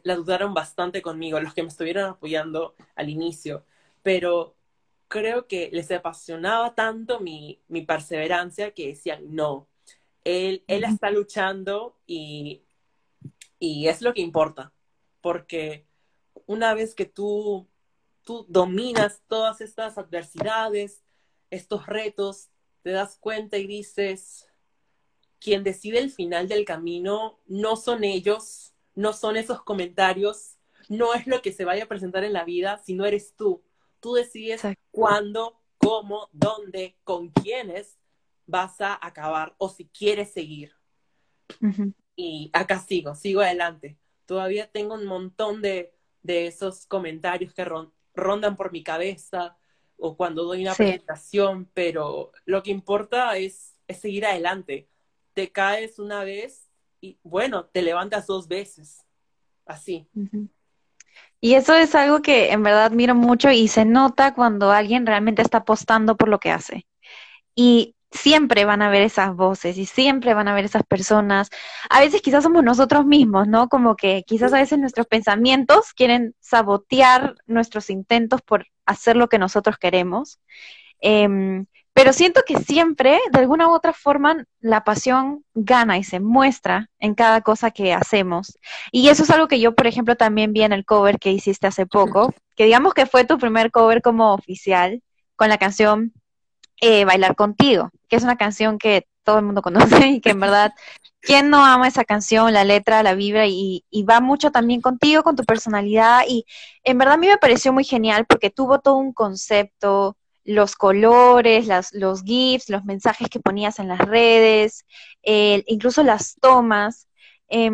la 0.03 0.15
dudaron 0.15 0.53
bastante 0.53 1.01
conmigo, 1.01 1.39
los 1.39 1.53
que 1.53 1.63
me 1.63 1.69
estuvieron 1.69 2.05
apoyando 2.05 2.75
al 2.95 3.09
inicio, 3.09 3.65
pero 4.03 4.55
creo 5.07 5.47
que 5.47 5.69
les 5.71 5.89
apasionaba 5.91 6.75
tanto 6.75 7.19
mi, 7.19 7.59
mi 7.67 7.81
perseverancia 7.81 8.71
que 8.71 8.89
decían, 8.89 9.33
no, 9.33 9.67
él, 10.23 10.63
él 10.67 10.83
está 10.83 11.09
luchando 11.09 11.97
y, 12.05 12.61
y 13.57 13.87
es 13.87 14.01
lo 14.01 14.13
que 14.13 14.21
importa, 14.21 14.71
porque 15.19 15.85
una 16.45 16.75
vez 16.75 16.93
que 16.93 17.05
tú, 17.05 17.67
tú 18.31 18.45
dominas 18.47 19.21
todas 19.27 19.59
estas 19.59 19.97
adversidades, 19.97 21.03
estos 21.49 21.85
retos, 21.85 22.47
te 22.81 22.91
das 22.91 23.17
cuenta 23.17 23.57
y 23.57 23.67
dices, 23.67 24.47
quien 25.37 25.65
decide 25.65 25.99
el 25.99 26.11
final 26.11 26.47
del 26.47 26.63
camino 26.63 27.41
no 27.45 27.75
son 27.75 28.05
ellos, 28.05 28.73
no 28.95 29.11
son 29.11 29.35
esos 29.35 29.61
comentarios, 29.63 30.55
no 30.87 31.13
es 31.13 31.27
lo 31.27 31.41
que 31.41 31.51
se 31.51 31.65
vaya 31.65 31.83
a 31.83 31.87
presentar 31.89 32.23
en 32.23 32.31
la 32.31 32.45
vida, 32.45 32.77
sino 32.77 33.05
eres 33.05 33.35
tú. 33.35 33.65
Tú 33.99 34.13
decides 34.13 34.61
cuándo, 34.91 35.59
cómo, 35.77 36.29
dónde, 36.31 36.95
con 37.03 37.31
quiénes 37.31 37.97
vas 38.45 38.79
a 38.79 38.97
acabar 39.05 39.55
o 39.57 39.67
si 39.67 39.89
quieres 39.89 40.31
seguir. 40.31 40.73
Y 42.15 42.49
acá 42.53 42.79
sigo, 42.79 43.13
sigo 43.13 43.41
adelante. 43.41 43.97
Todavía 44.25 44.71
tengo 44.71 44.93
un 44.93 45.05
montón 45.05 45.61
de, 45.61 45.93
esos 46.23 46.85
comentarios 46.85 47.53
que 47.53 47.65
rondan 48.13 48.55
por 48.55 48.71
mi 48.71 48.83
cabeza 48.83 49.57
o 49.97 50.17
cuando 50.17 50.43
doy 50.43 50.63
una 50.63 50.75
presentación, 50.75 51.69
pero 51.73 52.31
lo 52.45 52.63
que 52.63 52.71
importa 52.71 53.37
es, 53.37 53.77
es 53.87 53.99
seguir 53.99 54.25
adelante. 54.25 54.89
Te 55.33 55.51
caes 55.51 55.99
una 55.99 56.23
vez 56.23 56.67
y 56.99 57.19
bueno, 57.23 57.65
te 57.65 57.81
levantas 57.81 58.27
dos 58.27 58.47
veces, 58.47 59.05
así. 59.65 60.07
Y 61.39 61.53
eso 61.53 61.75
es 61.75 61.95
algo 61.95 62.21
que 62.21 62.51
en 62.51 62.63
verdad 62.63 62.85
admiro 62.85 63.15
mucho 63.15 63.51
y 63.51 63.67
se 63.67 63.85
nota 63.85 64.33
cuando 64.33 64.71
alguien 64.71 65.05
realmente 65.05 65.41
está 65.41 65.59
apostando 65.59 66.15
por 66.17 66.29
lo 66.29 66.39
que 66.39 66.51
hace. 66.51 66.87
Y 67.55 67.95
siempre 68.11 68.65
van 68.65 68.81
a 68.81 68.87
haber 68.87 69.01
esas 69.03 69.35
voces 69.35 69.77
y 69.77 69.85
siempre 69.85 70.33
van 70.33 70.47
a 70.47 70.51
haber 70.51 70.65
esas 70.65 70.83
personas. 70.83 71.49
A 71.89 71.99
veces 71.99 72.21
quizás 72.21 72.43
somos 72.43 72.63
nosotros 72.63 73.05
mismos, 73.05 73.47
¿no? 73.47 73.69
Como 73.69 73.95
que 73.95 74.23
quizás 74.27 74.53
a 74.53 74.57
veces 74.57 74.79
nuestros 74.79 75.07
pensamientos 75.07 75.93
quieren 75.93 76.35
sabotear 76.39 77.35
nuestros 77.47 77.89
intentos 77.89 78.41
por 78.41 78.67
hacer 78.85 79.15
lo 79.15 79.29
que 79.29 79.39
nosotros 79.39 79.77
queremos. 79.77 80.39
Em, 80.99 81.65
pero 81.93 82.13
siento 82.13 82.41
que 82.45 82.57
siempre, 82.57 83.19
de 83.31 83.39
alguna 83.39 83.67
u 83.67 83.71
otra 83.73 83.93
forma, 83.93 84.45
la 84.59 84.83
pasión 84.83 85.43
gana 85.53 85.97
y 85.97 86.03
se 86.03 86.19
muestra 86.19 86.89
en 86.99 87.15
cada 87.15 87.41
cosa 87.41 87.71
que 87.71 87.93
hacemos. 87.93 88.57
Y 88.91 89.09
eso 89.09 89.23
es 89.23 89.29
algo 89.29 89.47
que 89.47 89.59
yo, 89.59 89.75
por 89.75 89.87
ejemplo, 89.87 90.15
también 90.15 90.53
vi 90.53 90.63
en 90.63 90.73
el 90.73 90.85
cover 90.85 91.19
que 91.19 91.31
hiciste 91.31 91.67
hace 91.67 91.85
poco, 91.85 92.33
que 92.55 92.65
digamos 92.65 92.93
que 92.93 93.05
fue 93.05 93.25
tu 93.25 93.37
primer 93.37 93.71
cover 93.71 94.01
como 94.01 94.33
oficial 94.33 95.01
con 95.35 95.49
la 95.49 95.57
canción 95.57 96.13
eh, 96.81 97.05
Bailar 97.05 97.35
contigo, 97.35 97.91
que 98.09 98.17
es 98.17 98.23
una 98.23 98.37
canción 98.37 98.77
que 98.77 99.07
todo 99.23 99.39
el 99.39 99.45
mundo 99.45 99.61
conoce 100.01 100.07
y 100.07 100.21
que 100.21 100.31
en 100.31 100.39
verdad, 100.39 100.73
¿quién 101.21 101.49
no 101.49 101.63
ama 101.65 101.87
esa 101.87 102.03
canción, 102.03 102.53
la 102.53 102.63
letra, 102.65 103.03
la 103.03 103.15
vibra 103.15 103.47
y, 103.47 103.83
va 104.09 104.19
mucho 104.19 104.51
también 104.51 104.81
contigo, 104.81 105.23
con 105.23 105.35
tu 105.35 105.45
personalidad? 105.45 106.23
Y 106.27 106.45
en 106.83 106.97
verdad 106.97 107.15
a 107.15 107.17
mí 107.17 107.27
me 107.27 107.37
pareció 107.37 107.71
muy 107.71 107.83
genial 107.83 108.25
porque 108.27 108.49
tuvo 108.49 108.79
todo 108.79 108.95
un 108.95 109.13
concepto, 109.13 110.17
los 110.43 110.75
colores, 110.75 111.67
las, 111.67 111.93
los 111.93 112.23
GIFs, 112.23 112.69
los 112.69 112.83
mensajes 112.83 113.29
que 113.29 113.39
ponías 113.39 113.79
en 113.79 113.87
las 113.87 113.99
redes, 113.99 114.85
incluso 115.23 116.03
las 116.03 116.35
tomas. 116.41 117.07
Eh, 117.47 117.69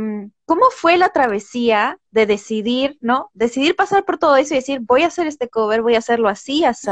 ¿Cómo 0.46 0.66
fue 0.72 0.98
la 0.98 1.10
travesía 1.10 2.00
de 2.12 2.26
decidir, 2.26 2.98
¿no? 3.00 3.30
Decidir 3.34 3.76
pasar 3.76 4.06
por 4.06 4.18
todo 4.18 4.36
eso 4.38 4.54
y 4.54 4.58
decir, 4.58 4.80
voy 4.82 5.04
a 5.04 5.08
hacer 5.08 5.28
este 5.28 5.50
cover, 5.50 5.82
voy 5.82 5.96
a 5.96 6.00
hacerlo 6.00 6.30
así, 6.30 6.66
así. 6.66 6.90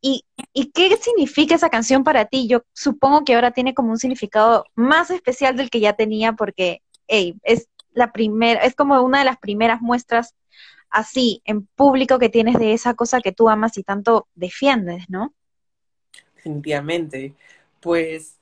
¿Y, 0.00 0.24
¿Y 0.52 0.70
qué 0.72 0.96
significa 0.96 1.54
esa 1.54 1.68
canción 1.70 2.04
para 2.04 2.24
ti? 2.24 2.48
Yo 2.48 2.62
supongo 2.72 3.24
que 3.24 3.34
ahora 3.34 3.50
tiene 3.50 3.74
como 3.74 3.90
un 3.90 3.98
significado 3.98 4.64
más 4.74 5.10
especial 5.10 5.56
del 5.56 5.70
que 5.70 5.80
ya 5.80 5.92
tenía 5.94 6.32
porque, 6.32 6.82
hey, 7.06 7.36
es 7.42 7.68
la 7.92 8.12
primera, 8.12 8.62
es 8.62 8.74
como 8.74 9.00
una 9.02 9.18
de 9.18 9.24
las 9.24 9.38
primeras 9.38 9.80
muestras 9.80 10.34
así 10.90 11.42
en 11.44 11.66
público 11.66 12.18
que 12.18 12.28
tienes 12.28 12.58
de 12.58 12.72
esa 12.72 12.94
cosa 12.94 13.20
que 13.20 13.32
tú 13.32 13.48
amas 13.48 13.78
y 13.78 13.82
tanto 13.82 14.28
defiendes, 14.34 15.04
¿no? 15.08 15.34
Definitivamente. 16.34 17.34
Pues 17.80 18.38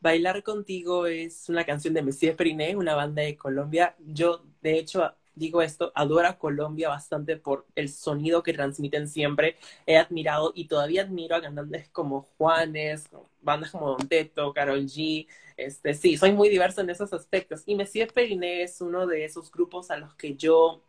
Bailar 0.00 0.42
contigo 0.42 1.06
es 1.06 1.48
una 1.48 1.64
canción 1.64 1.94
de 1.94 2.02
Messier 2.02 2.34
Periné, 2.34 2.74
una 2.76 2.96
banda 2.96 3.22
de 3.22 3.36
Colombia. 3.36 3.94
Yo, 4.00 4.44
de 4.60 4.78
hecho, 4.78 5.14
digo 5.34 5.62
esto, 5.62 5.92
adoro 5.94 6.28
a 6.28 6.38
Colombia 6.38 6.88
bastante 6.88 7.36
por 7.36 7.66
el 7.74 7.88
sonido 7.88 8.42
que 8.42 8.52
transmiten 8.52 9.08
siempre. 9.08 9.56
He 9.86 9.96
admirado 9.96 10.52
y 10.54 10.66
todavía 10.66 11.02
admiro 11.02 11.36
a 11.36 11.42
cantantes 11.42 11.88
como 11.88 12.22
Juanes, 12.38 13.08
bandas 13.40 13.70
como 13.70 13.90
Don 13.96 14.08
Teto, 14.08 14.52
Carol 14.52 14.84
G. 14.86 15.26
Este, 15.56 15.94
sí, 15.94 16.16
soy 16.16 16.32
muy 16.32 16.48
diverso 16.48 16.80
en 16.80 16.90
esos 16.90 17.12
aspectos. 17.12 17.62
Y 17.66 17.74
Messier 17.74 18.12
Periné 18.12 18.62
es 18.62 18.80
uno 18.80 19.06
de 19.06 19.24
esos 19.24 19.50
grupos 19.50 19.90
a 19.90 19.96
los 19.96 20.14
que 20.14 20.36
yo 20.36 20.82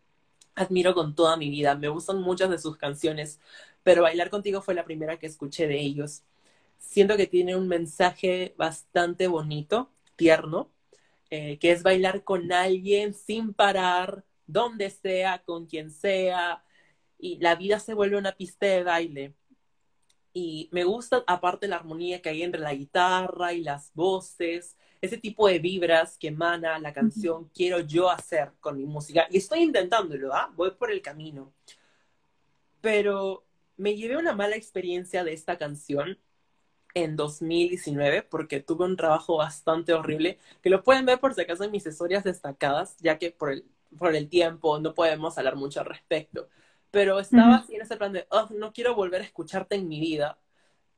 admiro 0.56 0.94
con 0.94 1.16
toda 1.16 1.38
mi 1.38 1.50
vida. 1.50 1.76
Me 1.76 1.90
gustan 1.90 2.22
muchas 2.22 2.50
de 2.50 2.60
sus 2.60 2.78
canciones, 2.78 3.40
pero 3.84 4.04
Bailar 4.04 4.30
contigo 4.30 4.62
fue 4.62 4.74
la 4.76 4.86
primera 4.86 5.18
que 5.18 5.28
escuché 5.28 5.68
de 5.68 5.80
ellos. 5.80 6.24
Siento 6.80 7.18
que 7.18 7.28
tiene 7.28 7.56
un 7.56 7.68
mensaje 7.68 8.54
bastante 8.58 9.28
bonito, 9.28 9.90
tierno, 10.16 10.70
eh, 11.30 11.58
que 11.60 11.72
es 11.72 11.84
bailar 11.84 12.24
con 12.24 12.52
alguien 12.52 13.14
sin 13.14 13.54
parar, 13.54 14.24
donde 14.54 14.90
sea, 14.90 15.44
con 15.44 15.66
quien 15.66 15.92
sea, 15.92 16.64
y 17.20 17.38
la 17.40 17.56
vida 17.56 17.80
se 17.80 17.94
vuelve 17.94 18.18
una 18.18 18.34
pista 18.34 18.66
de 18.68 18.84
baile. 18.84 19.34
Y 20.34 20.70
me 20.72 20.84
gusta, 20.84 21.24
aparte, 21.28 21.68
la 21.68 21.78
armonía 21.78 22.22
que 22.22 22.30
hay 22.30 22.44
entre 22.44 22.62
la 22.62 22.74
guitarra 22.74 23.54
y 23.54 23.62
las 23.62 23.94
voces, 23.94 24.78
ese 25.02 25.18
tipo 25.18 25.48
de 25.48 25.60
vibras 25.60 26.18
que 26.18 26.30
emana 26.30 26.80
la 26.80 26.94
canción 26.94 27.50
quiero 27.54 27.80
yo 27.82 28.10
hacer 28.10 28.52
con 28.60 28.78
mi 28.78 28.86
música. 28.86 29.28
Y 29.30 29.38
estoy 29.38 29.60
intentándolo, 29.62 30.34
¿ah? 30.34 30.52
Voy 30.56 30.72
por 30.72 30.92
el 30.92 31.02
camino. 31.02 31.54
Pero 32.82 33.46
me 33.78 33.96
llevé 33.96 34.18
una 34.18 34.34
mala 34.34 34.56
experiencia 34.56 35.24
de 35.24 35.34
esta 35.34 35.58
canción 35.58 36.20
en 36.94 37.16
2019 37.16 38.24
porque 38.24 38.60
tuve 38.60 38.86
un 38.86 38.98
trabajo 38.98 39.38
bastante 39.38 39.94
horrible, 39.94 40.40
que 40.62 40.70
lo 40.70 40.84
pueden 40.84 41.06
ver 41.06 41.20
por 41.20 41.34
si 41.34 41.42
acaso 41.42 41.64
en 41.64 41.72
mis 41.72 41.86
historias 41.86 42.24
destacadas, 42.24 42.98
ya 43.00 43.18
que 43.18 43.32
por 43.32 43.52
el, 43.52 43.66
por 43.98 44.16
el 44.16 44.30
tiempo 44.30 44.80
no 44.80 44.94
podemos 44.94 45.38
hablar 45.38 45.56
mucho 45.56 45.80
al 45.80 45.88
respecto. 45.88 46.50
Pero 46.92 47.20
estaba 47.20 47.56
así 47.56 47.76
en 47.76 47.82
ese 47.82 47.98
plan 47.98 48.14
de, 48.14 48.28
oh, 48.30 48.48
no 48.52 48.72
quiero 48.72 48.94
volver 48.94 49.22
a 49.22 49.26
escucharte 49.26 49.76
en 49.76 49.88
mi 49.88 50.00
vida. 50.00 50.38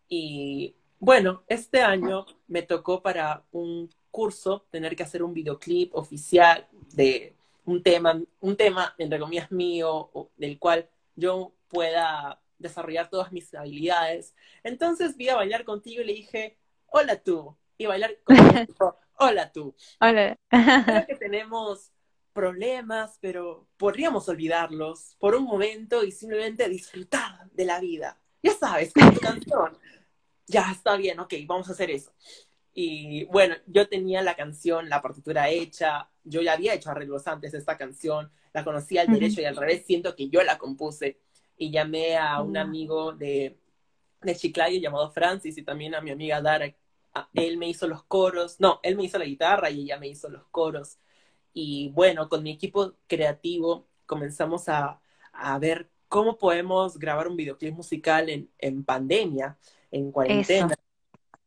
Y 0.09 0.75
bueno, 0.99 1.43
este 1.47 1.81
año 1.81 2.25
me 2.47 2.63
tocó 2.63 3.01
para 3.01 3.43
un 3.51 3.89
curso 4.11 4.65
tener 4.71 4.95
que 4.95 5.03
hacer 5.03 5.23
un 5.23 5.33
videoclip 5.33 5.95
oficial 5.95 6.67
de 6.93 7.35
un 7.65 7.81
tema, 7.81 8.21
un 8.41 8.55
tema 8.55 8.93
entre 8.97 9.19
comillas 9.19 9.51
mío, 9.51 10.09
del 10.37 10.59
cual 10.59 10.89
yo 11.15 11.53
pueda 11.69 12.41
desarrollar 12.57 13.09
todas 13.09 13.31
mis 13.31 13.53
habilidades. 13.53 14.35
Entonces 14.63 15.17
vi 15.17 15.29
a 15.29 15.35
bailar 15.35 15.63
contigo 15.63 16.01
y 16.01 16.05
le 16.05 16.13
dije, 16.13 16.57
hola 16.87 17.17
tú. 17.17 17.55
Y 17.77 17.85
bailar 17.85 18.17
contigo, 18.23 18.97
hola 19.17 19.51
tú. 19.51 19.75
Hola. 19.99 20.37
Creo 20.49 21.05
que 21.07 21.15
tenemos 21.15 21.91
problemas, 22.35 23.17
pero 23.19 23.67
podríamos 23.77 24.29
olvidarlos 24.29 25.15
por 25.17 25.33
un 25.33 25.45
momento 25.45 26.03
y 26.03 26.11
simplemente 26.11 26.69
disfrutar 26.69 27.49
de 27.51 27.65
la 27.65 27.79
vida. 27.79 28.19
Ya 28.43 28.53
sabes, 28.53 28.93
con 28.93 29.11
tu 29.11 29.19
canción 29.19 29.75
ya 30.47 30.71
está 30.71 30.95
bien, 30.95 31.19
ok, 31.19 31.33
vamos 31.45 31.69
a 31.69 31.71
hacer 31.71 31.89
eso. 31.91 32.11
Y 32.73 33.23
bueno, 33.25 33.55
yo 33.67 33.87
tenía 33.87 34.21
la 34.21 34.35
canción, 34.35 34.89
la 34.89 35.01
partitura 35.01 35.49
hecha, 35.49 36.09
yo 36.23 36.41
ya 36.41 36.53
había 36.53 36.73
hecho 36.73 36.91
arreglos 36.91 37.25
antes 37.27 37.53
de 37.53 37.59
esta 37.59 37.77
canción, 37.77 38.31
la 38.53 38.63
conocía 38.63 39.01
al 39.01 39.07
derecho 39.07 39.41
y 39.41 39.45
al 39.45 39.55
revés, 39.55 39.85
siento 39.85 40.15
que 40.15 40.29
yo 40.29 40.43
la 40.43 40.57
compuse 40.57 41.19
y 41.57 41.71
llamé 41.71 42.17
a 42.17 42.41
un 42.41 42.57
amigo 42.57 43.13
de, 43.13 43.57
de 44.21 44.35
Chiclayo 44.35 44.79
llamado 44.79 45.09
Francis 45.11 45.57
y 45.57 45.63
también 45.63 45.95
a 45.95 46.01
mi 46.01 46.11
amiga 46.11 46.41
Dara. 46.41 46.73
Él 47.33 47.57
me 47.57 47.69
hizo 47.69 47.87
los 47.87 48.03
coros, 48.03 48.59
no, 48.59 48.81
él 48.83 48.97
me 48.97 49.05
hizo 49.05 49.17
la 49.17 49.25
guitarra 49.25 49.69
y 49.69 49.83
ella 49.83 49.97
me 49.97 50.09
hizo 50.09 50.29
los 50.29 50.45
coros. 50.47 50.97
Y 51.55 51.89
bueno, 51.91 52.27
con 52.27 52.43
mi 52.43 52.51
equipo 52.51 52.95
creativo 53.07 53.87
comenzamos 54.05 54.67
a, 54.67 55.01
a 55.31 55.57
ver 55.57 55.89
cómo 56.09 56.37
podemos 56.37 56.99
grabar 56.99 57.29
un 57.29 57.37
videoclip 57.37 57.73
musical 57.73 58.29
en, 58.29 58.51
en 58.59 58.83
pandemia 58.83 59.57
en 59.89 60.11
cuarentena. 60.11 60.75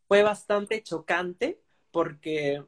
Fue 0.08 0.22
bastante 0.22 0.82
chocante 0.82 1.60
porque, 1.90 2.64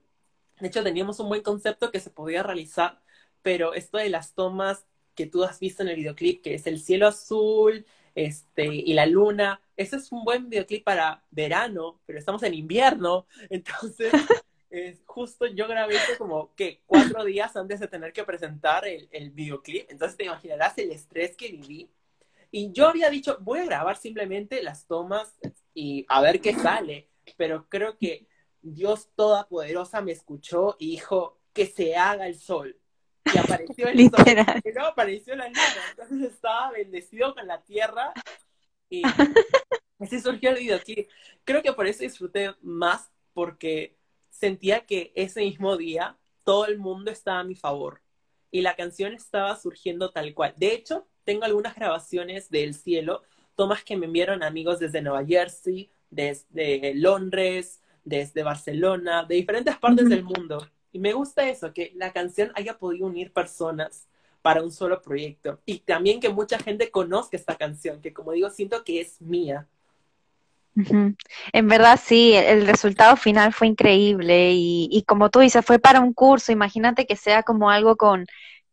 de 0.61 0.67
hecho, 0.67 0.85
teníamos 0.85 1.19
un 1.19 1.31
buen 1.31 1.43
concepto 1.43 1.91
que 1.91 2.01
se 2.01 2.11
podía 2.11 2.43
realizar, 2.43 3.01
pero 3.41 3.73
esto 3.73 3.97
de 3.97 4.11
las 4.11 4.35
tomas 4.35 4.85
que 5.15 5.25
tú 5.25 5.43
has 5.43 5.59
visto 5.59 5.83
en 5.83 5.89
el 5.89 5.97
videoclip, 5.97 6.43
que 6.43 6.55
es 6.55 6.67
el 6.67 6.79
cielo 6.79 7.07
azul 7.07 7.87
este, 8.15 8.67
y 8.67 8.93
la 8.93 9.07
luna, 9.07 9.63
ese 9.79 9.97
es 9.97 10.13
un 10.13 10.25
buen 10.25 10.51
videoclip 10.51 10.85
para 10.85 11.25
verano, 11.31 12.01
pero 12.05 12.19
estamos 12.19 12.43
en 12.43 12.53
invierno, 12.53 13.27
entonces... 13.49 14.13
justo 15.07 15.47
yo 15.47 15.67
grabé 15.67 15.97
esto 15.97 16.13
como 16.19 16.55
que 16.55 16.83
cuatro 16.87 17.25
días 17.25 17.57
antes 17.57 17.81
de 17.81 17.89
tener 17.89 18.13
que 18.13 18.25
presentar 18.25 18.87
el, 18.87 19.09
el 19.11 19.31
videoclip, 19.31 19.91
entonces 19.91 20.17
te 20.17 20.25
imaginarás 20.25 20.79
el 20.79 20.93
estrés 20.93 21.37
que 21.37 21.51
viví. 21.51 21.91
Y 22.53 22.73
yo 22.73 22.89
había 22.89 23.11
dicho, 23.11 23.39
voy 23.41 23.61
a 23.61 23.65
grabar 23.65 23.97
simplemente 23.97 24.63
las 24.63 24.87
tomas 24.87 25.39
y 25.75 26.05
a 26.09 26.21
ver 26.21 26.41
qué 26.41 26.55
sale. 26.55 27.09
Pero 27.37 27.69
creo 27.69 27.97
que 27.97 28.27
Dios 28.61 29.11
Todopoderosa 29.15 30.01
me 30.01 30.13
escuchó 30.13 30.77
y 30.79 30.93
dijo 30.93 31.39
que 31.53 31.67
se 31.67 31.97
haga 31.97 32.27
el 32.27 32.39
sol. 32.39 32.77
Y 33.33 33.39
apareció 33.39 33.89
el 33.89 33.97
Literal. 33.97 34.47
sol. 34.47 34.63
Y 34.65 34.73
luego 34.73 34.89
apareció 34.89 35.37
la 35.37 35.47
luna. 35.49 35.61
Entonces 35.91 36.33
estaba 36.33 36.73
bendecido 36.73 37.35
con 37.35 37.47
la 37.47 37.63
tierra. 37.63 38.13
Y 38.89 39.03
así 40.01 40.21
surgió 40.21 40.51
el 40.51 40.57
videoclip. 40.57 41.09
Creo 41.45 41.63
que 41.63 41.73
por 41.73 41.87
eso 41.87 42.03
disfruté 42.03 42.53
más, 42.63 43.11
porque 43.33 43.97
sentía 44.31 44.87
que 44.87 45.13
ese 45.15 45.41
mismo 45.41 45.77
día 45.77 46.17
todo 46.45 46.67
el 46.67 46.79
mundo 46.79 47.11
estaba 47.11 47.41
a 47.41 47.45
mi 47.45 47.55
favor. 47.55 48.03
Y 48.51 48.63
la 48.63 48.75
canción 48.75 49.13
estaba 49.13 49.55
surgiendo 49.57 50.11
tal 50.11 50.35
cual. 50.35 50.55
De 50.57 50.75
hecho, 50.75 51.07
tengo 51.25 51.45
algunas 51.45 51.75
grabaciones 51.75 52.51
del 52.51 52.75
cielo 52.75 53.23
tomas 53.61 53.85
que 53.85 53.95
me 53.95 54.07
enviaron 54.07 54.43
amigos 54.43 54.79
desde 54.79 55.03
Nueva 55.03 55.23
Jersey, 55.23 55.91
desde 56.09 56.95
Londres, 56.95 57.83
desde 58.05 58.43
Barcelona, 58.43 59.25
de 59.25 59.35
diferentes 59.35 59.77
partes 59.77 60.09
del 60.09 60.25
mundo. 60.25 60.67
Y 60.93 60.99
me 60.99 61.13
gusta 61.13 61.47
eso, 61.47 61.73
que 61.75 61.93
la 61.95 62.11
canción 62.11 62.53
haya 62.55 62.79
podido 62.79 63.07
unir 63.07 63.35
personas 63.35 64.09
para 64.41 64.63
un 64.63 64.73
solo 64.73 65.03
proyecto. 65.03 65.61
Y 65.67 65.81
también 65.81 66.21
que 66.21 66.31
mucha 66.31 66.59
gente 66.59 66.91
conozca 66.91 67.37
esta 67.37 67.57
canción, 67.57 68.01
que 68.01 68.15
como 68.15 68.33
digo, 68.33 68.49
siento 68.49 68.83
que 68.83 69.03
es 69.03 69.21
mía. 69.21 69.69
En 71.53 71.69
verdad 71.69 72.01
sí, 72.03 72.33
el 72.35 72.67
resultado 72.67 73.17
final 73.17 73.53
fue 73.53 73.67
increíble 73.67 74.53
y, 74.53 74.89
y 74.91 75.03
como 75.03 75.29
tú 75.31 75.41
dices, 75.41 75.65
fue 75.65 75.79
para 75.79 76.01
un 76.01 76.15
curso, 76.15 76.53
imagínate 76.53 77.07
que 77.07 77.17
sea 77.17 77.43
como 77.43 77.71
algo 77.71 77.97
con 77.97 78.27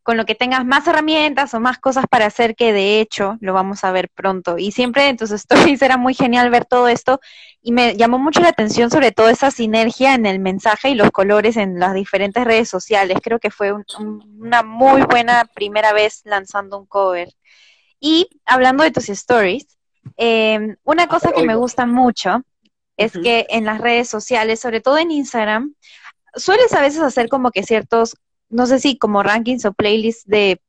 con 0.07 0.15
lo 0.15 0.25
que 0.25 0.35
tengas 0.35 0.65
más 0.65 0.87
herramientas 0.87 1.53
o 1.53 1.59
más 1.59 1.79
cosas 1.79 2.05
para 2.09 2.27
hacer 2.27 2.55
que 2.55 2.71
de 2.71 3.01
hecho 3.01 3.35
lo 3.41 3.51
vamos 3.51 3.83
a 3.83 3.91
ver 3.91 4.07
pronto. 4.07 4.57
Y 4.57 4.71
siempre 4.71 5.09
en 5.09 5.17
tus 5.17 5.31
stories 5.31 5.81
era 5.81 5.97
muy 5.97 6.13
genial 6.13 6.49
ver 6.49 6.63
todo 6.63 6.87
esto 6.87 7.19
y 7.61 7.73
me 7.73 7.93
llamó 7.97 8.17
mucho 8.17 8.39
la 8.39 8.47
atención 8.47 8.89
sobre 8.89 9.11
todo 9.11 9.27
esa 9.27 9.51
sinergia 9.51 10.13
en 10.15 10.25
el 10.25 10.39
mensaje 10.39 10.91
y 10.91 10.95
los 10.95 11.11
colores 11.11 11.57
en 11.57 11.77
las 11.77 11.93
diferentes 11.93 12.45
redes 12.45 12.69
sociales. 12.69 13.17
Creo 13.21 13.39
que 13.39 13.51
fue 13.51 13.73
una 13.99 14.63
muy 14.63 15.01
buena 15.01 15.43
primera 15.53 15.91
vez 15.91 16.21
lanzando 16.23 16.79
un 16.79 16.85
cover. 16.85 17.27
Y 17.99 18.29
hablando 18.45 18.85
de 18.85 18.91
tus 18.91 19.09
stories, 19.09 19.76
em, 20.15 20.75
una 20.83 21.07
cosa 21.07 21.31
que 21.31 21.43
me 21.43 21.55
gusta 21.55 21.85
mucho 21.85 22.41
es 22.95 23.13
que 23.13 23.45
en 23.49 23.65
las 23.65 23.79
redes 23.79 24.09
sociales, 24.09 24.59
sobre 24.59 24.81
todo 24.81 24.97
en 24.97 25.11
Instagram, 25.11 25.75
sueles 26.35 26.73
a 26.73 26.81
veces 26.81 27.01
hacer 27.01 27.29
como 27.29 27.51
que 27.51 27.63
ciertos 27.63 28.15
no 28.49 28.65
sé 28.65 28.79
si 28.79 28.97
como 28.97 29.23
rankings 29.23 29.65
o 29.65 29.73
playlists 29.73 30.25
de 30.25 30.61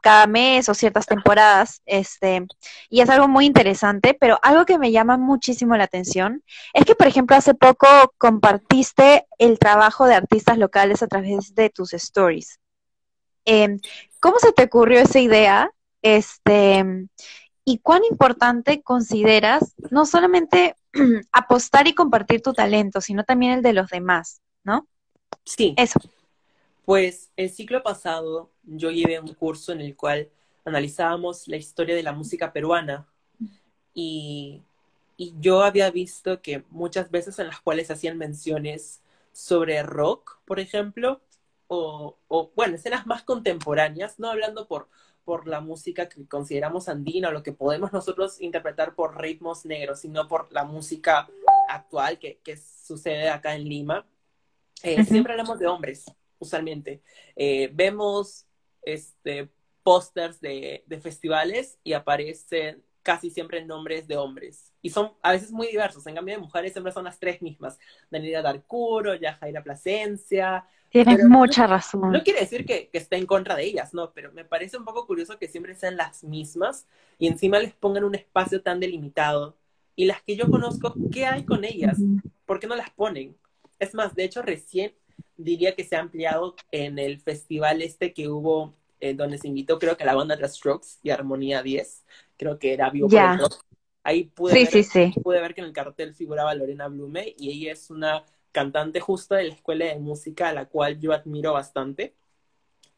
cada 0.00 0.26
mes 0.26 0.68
o 0.70 0.74
ciertas 0.74 1.04
temporadas, 1.04 1.82
este, 1.84 2.46
y 2.88 3.02
es 3.02 3.10
algo 3.10 3.28
muy 3.28 3.44
interesante, 3.44 4.16
pero 4.18 4.38
algo 4.42 4.64
que 4.64 4.78
me 4.78 4.92
llama 4.92 5.18
muchísimo 5.18 5.76
la 5.76 5.84
atención 5.84 6.42
es 6.72 6.86
que, 6.86 6.94
por 6.94 7.06
ejemplo, 7.06 7.36
hace 7.36 7.52
poco 7.52 7.86
compartiste 8.16 9.26
el 9.38 9.58
trabajo 9.58 10.06
de 10.06 10.14
artistas 10.14 10.56
locales 10.56 11.02
a 11.02 11.06
través 11.06 11.54
de 11.54 11.68
tus 11.68 11.92
stories. 11.92 12.58
Em, 13.44 13.78
¿Cómo 14.20 14.38
se 14.38 14.52
te 14.52 14.64
ocurrió 14.64 15.00
esa 15.00 15.18
idea? 15.18 15.70
Este, 16.00 16.82
y 17.64 17.78
cuán 17.78 18.02
importante 18.10 18.82
consideras 18.82 19.74
no 19.90 20.06
solamente 20.06 20.76
apostar 21.32 21.86
y 21.86 21.94
compartir 21.94 22.42
tu 22.42 22.52
talento, 22.52 23.00
sino 23.00 23.24
también 23.24 23.52
el 23.52 23.62
de 23.62 23.72
los 23.72 23.90
demás, 23.90 24.40
¿no? 24.64 24.86
Sí. 25.44 25.74
Eso. 25.76 26.00
Pues 26.84 27.30
el 27.36 27.50
ciclo 27.50 27.82
pasado 27.82 28.50
yo 28.64 28.90
llevé 28.90 29.20
un 29.20 29.34
curso 29.34 29.72
en 29.72 29.80
el 29.80 29.96
cual 29.96 30.28
analizábamos 30.64 31.46
la 31.48 31.56
historia 31.56 31.94
de 31.94 32.02
la 32.02 32.12
música 32.12 32.52
peruana 32.52 33.06
y, 33.94 34.62
y 35.16 35.34
yo 35.40 35.62
había 35.62 35.90
visto 35.90 36.42
que 36.42 36.64
muchas 36.70 37.10
veces 37.10 37.38
en 37.38 37.46
las 37.46 37.60
cuales 37.60 37.90
hacían 37.90 38.18
menciones 38.18 39.00
sobre 39.32 39.82
rock, 39.82 40.38
por 40.44 40.60
ejemplo, 40.60 41.20
o, 41.68 42.16
o, 42.26 42.50
bueno, 42.56 42.74
escenas 42.74 43.06
más 43.06 43.22
contemporáneas, 43.22 44.18
no 44.18 44.28
hablando 44.28 44.66
por, 44.66 44.88
por 45.30 45.46
la 45.46 45.60
música 45.60 46.08
que 46.08 46.26
consideramos 46.26 46.88
andina 46.88 47.28
o 47.28 47.30
lo 47.30 47.44
que 47.44 47.52
podemos 47.52 47.92
nosotros 47.92 48.40
interpretar 48.40 48.96
por 48.96 49.16
ritmos 49.16 49.64
negros, 49.64 50.00
sino 50.00 50.26
por 50.26 50.52
la 50.52 50.64
música 50.64 51.30
actual 51.68 52.18
que, 52.18 52.40
que 52.42 52.56
sucede 52.56 53.28
acá 53.28 53.54
en 53.54 53.62
Lima. 53.62 54.04
Eh, 54.82 55.04
siempre 55.04 55.34
hablamos 55.34 55.60
de 55.60 55.68
hombres, 55.68 56.06
usualmente. 56.40 57.00
Eh, 57.36 57.70
vemos 57.72 58.44
este, 58.82 59.48
pósters 59.84 60.40
de, 60.40 60.82
de, 60.88 61.00
festivales 61.00 61.78
y 61.84 61.92
aparecen 61.92 62.82
casi 63.04 63.30
siempre 63.30 63.64
nombres 63.64 64.08
de 64.08 64.16
hombres. 64.16 64.72
Y 64.82 64.90
son 64.90 65.12
a 65.22 65.30
veces 65.30 65.52
muy 65.52 65.68
diversos. 65.68 66.04
En 66.08 66.16
cambio 66.16 66.34
de 66.34 66.40
mujeres 66.40 66.72
siempre 66.72 66.92
son 66.92 67.04
las 67.04 67.20
tres 67.20 67.40
mismas. 67.40 67.78
Daniela 68.10 68.42
Darcuro, 68.42 69.14
Yajaira 69.14 69.62
Plasencia. 69.62 70.66
Tienes 70.90 71.24
mucha 71.24 71.66
razón. 71.66 72.10
No 72.12 72.22
quiere 72.22 72.40
decir 72.40 72.66
que, 72.66 72.88
que 72.88 72.98
esté 72.98 73.16
en 73.16 73.26
contra 73.26 73.54
de 73.54 73.64
ellas, 73.64 73.94
no, 73.94 74.12
pero 74.12 74.32
me 74.32 74.44
parece 74.44 74.76
un 74.76 74.84
poco 74.84 75.06
curioso 75.06 75.38
que 75.38 75.46
siempre 75.46 75.74
sean 75.76 75.96
las 75.96 76.24
mismas 76.24 76.86
y 77.18 77.28
encima 77.28 77.60
les 77.60 77.72
pongan 77.72 78.04
un 78.04 78.16
espacio 78.16 78.60
tan 78.60 78.80
delimitado. 78.80 79.56
Y 79.94 80.06
las 80.06 80.22
que 80.22 80.34
yo 80.34 80.50
conozco, 80.50 80.94
¿qué 81.12 81.26
hay 81.26 81.44
con 81.44 81.64
ellas? 81.64 81.98
¿Por 82.44 82.58
qué 82.58 82.66
no 82.66 82.74
las 82.74 82.90
ponen? 82.90 83.36
Es 83.78 83.94
más, 83.94 84.14
de 84.14 84.24
hecho, 84.24 84.42
recién 84.42 84.92
diría 85.36 85.74
que 85.74 85.84
se 85.84 85.96
ha 85.96 86.00
ampliado 86.00 86.56
en 86.72 86.98
el 86.98 87.20
festival 87.20 87.82
este 87.82 88.12
que 88.12 88.28
hubo, 88.28 88.74
eh, 89.00 89.14
donde 89.14 89.38
se 89.38 89.48
invitó 89.48 89.78
creo 89.78 89.96
que 89.96 90.04
la 90.04 90.14
banda 90.14 90.36
The 90.36 90.48
Strokes 90.48 90.98
y 91.02 91.10
Armonía 91.10 91.62
10, 91.62 92.04
creo 92.36 92.58
que 92.58 92.72
era 92.72 92.90
Vivo 92.90 93.08
yeah. 93.08 93.38
Ahí 94.02 94.24
pude, 94.24 94.52
sí, 94.52 94.58
ver, 94.60 94.72
sí, 94.72 94.82
sí. 94.82 95.20
pude 95.20 95.40
ver 95.40 95.54
que 95.54 95.60
en 95.60 95.66
el 95.66 95.72
cartel 95.74 96.14
figuraba 96.14 96.54
Lorena 96.54 96.88
Blume 96.88 97.34
y 97.36 97.50
ella 97.50 97.72
es 97.72 97.90
una 97.90 98.24
cantante 98.52 99.00
justo 99.00 99.34
de 99.34 99.44
la 99.44 99.54
escuela 99.54 99.86
de 99.86 99.98
música 99.98 100.48
a 100.48 100.52
la 100.52 100.66
cual 100.66 101.00
yo 101.00 101.12
admiro 101.12 101.52
bastante. 101.52 102.14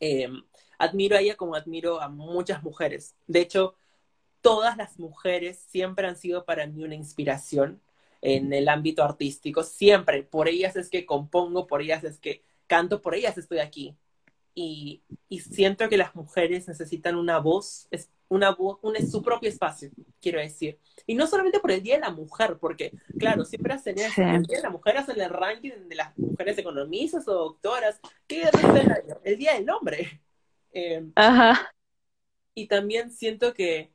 Eh, 0.01 0.29
admiro 0.79 1.17
a 1.17 1.21
ella 1.21 1.37
como 1.37 1.55
admiro 1.55 2.01
a 2.01 2.09
muchas 2.09 2.63
mujeres. 2.63 3.15
De 3.27 3.41
hecho, 3.41 3.77
todas 4.41 4.77
las 4.77 4.99
mujeres 4.99 5.59
siempre 5.69 6.07
han 6.07 6.17
sido 6.17 6.45
para 6.45 6.67
mí 6.67 6.83
una 6.85 6.95
inspiración 6.95 7.81
en 8.21 8.53
el 8.53 8.69
ámbito 8.69 9.03
artístico, 9.03 9.63
siempre. 9.65 10.23
Por 10.23 10.49
ellas 10.49 10.77
es 10.77 10.89
que 10.91 11.07
compongo, 11.07 11.67
por 11.67 11.83
ellas 11.83 12.05
es 12.05 12.19
que 12.19 12.43
canto, 12.67 13.03
por 13.03 13.15
ellas 13.15 13.39
estoy 13.39 13.59
aquí. 13.59 13.97
Y, 14.55 15.03
y 15.29 15.41
siento 15.41 15.89
que 15.89 15.97
las 15.97 16.15
mujeres 16.15 16.69
necesitan 16.69 17.17
una 17.17 17.39
voz, 17.39 17.89
es 17.91 18.11
una 18.29 18.51
voz, 18.51 18.79
un, 18.83 18.97
es 18.97 19.11
su 19.11 19.23
propio 19.23 19.49
espacio, 19.49 19.91
quiero 20.21 20.41
decir. 20.41 20.79
Y 21.07 21.15
no 21.15 21.27
solamente 21.27 21.61
por 21.61 21.71
el 21.71 21.83
Día 21.83 21.95
de 21.95 22.01
la 22.01 22.11
Mujer, 22.11 22.59
porque, 22.59 22.93
claro, 23.19 23.45
siempre 23.45 23.75
hacen 23.75 23.99
sí. 23.99 24.21
el 24.21 24.43
Día 24.45 24.59
de 24.59 24.63
la 24.63 24.71
Mujer, 24.71 24.97
hacen 24.97 25.21
el 25.21 25.31
ranking 25.31 25.89
de 25.89 25.97
las 25.97 26.17
mujeres 26.19 26.57
economistas 26.59 27.27
o 27.29 27.35
doctoras. 27.35 28.01
¿Qué 28.27 28.49
del 28.51 28.91
año? 28.91 29.21
El 29.25 29.39
Día 29.39 29.55
del 29.55 29.69
Hombre. 29.71 30.21
Eh, 30.73 31.05
Ajá. 31.15 31.73
Y 32.55 32.67
también 32.67 33.11
siento 33.11 33.53
que 33.53 33.91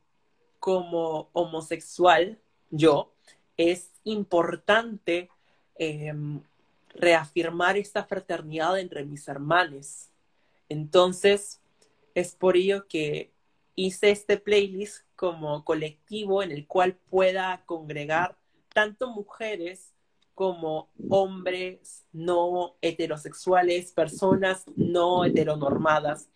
como 0.58 1.30
homosexual, 1.32 2.38
yo, 2.70 3.12
es 3.56 3.90
importante 4.04 5.30
eh, 5.76 6.12
reafirmar 6.90 7.76
esta 7.76 8.04
fraternidad 8.04 8.78
entre 8.78 9.04
mis 9.04 9.26
hermanos. 9.28 10.10
Entonces, 10.68 11.60
es 12.14 12.34
por 12.34 12.56
ello 12.56 12.86
que 12.88 13.32
hice 13.74 14.10
este 14.10 14.38
playlist 14.38 15.04
como 15.14 15.64
colectivo 15.64 16.42
en 16.42 16.50
el 16.50 16.66
cual 16.66 16.96
pueda 17.10 17.62
congregar 17.64 18.36
tanto 18.72 19.08
mujeres 19.08 19.92
como 20.34 20.88
hombres 21.08 22.04
no 22.12 22.76
heterosexuales, 22.80 23.92
personas 23.92 24.64
no 24.76 25.24
heteronormadas, 25.24 26.28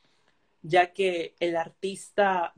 ya 0.62 0.92
que 0.92 1.36
el 1.38 1.56
artista 1.56 2.52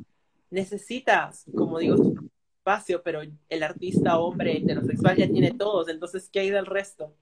necesita, 0.50 1.30
como 1.54 1.78
digo, 1.78 1.96
su 1.98 2.30
espacio, 2.58 3.02
pero 3.02 3.20
el 3.48 3.62
artista 3.62 4.18
hombre 4.18 4.56
heterosexual 4.56 5.16
ya 5.16 5.28
tiene 5.28 5.52
todos, 5.52 5.88
entonces, 5.88 6.30
¿qué 6.30 6.40
hay 6.40 6.50
del 6.50 6.64
resto? 6.64 7.14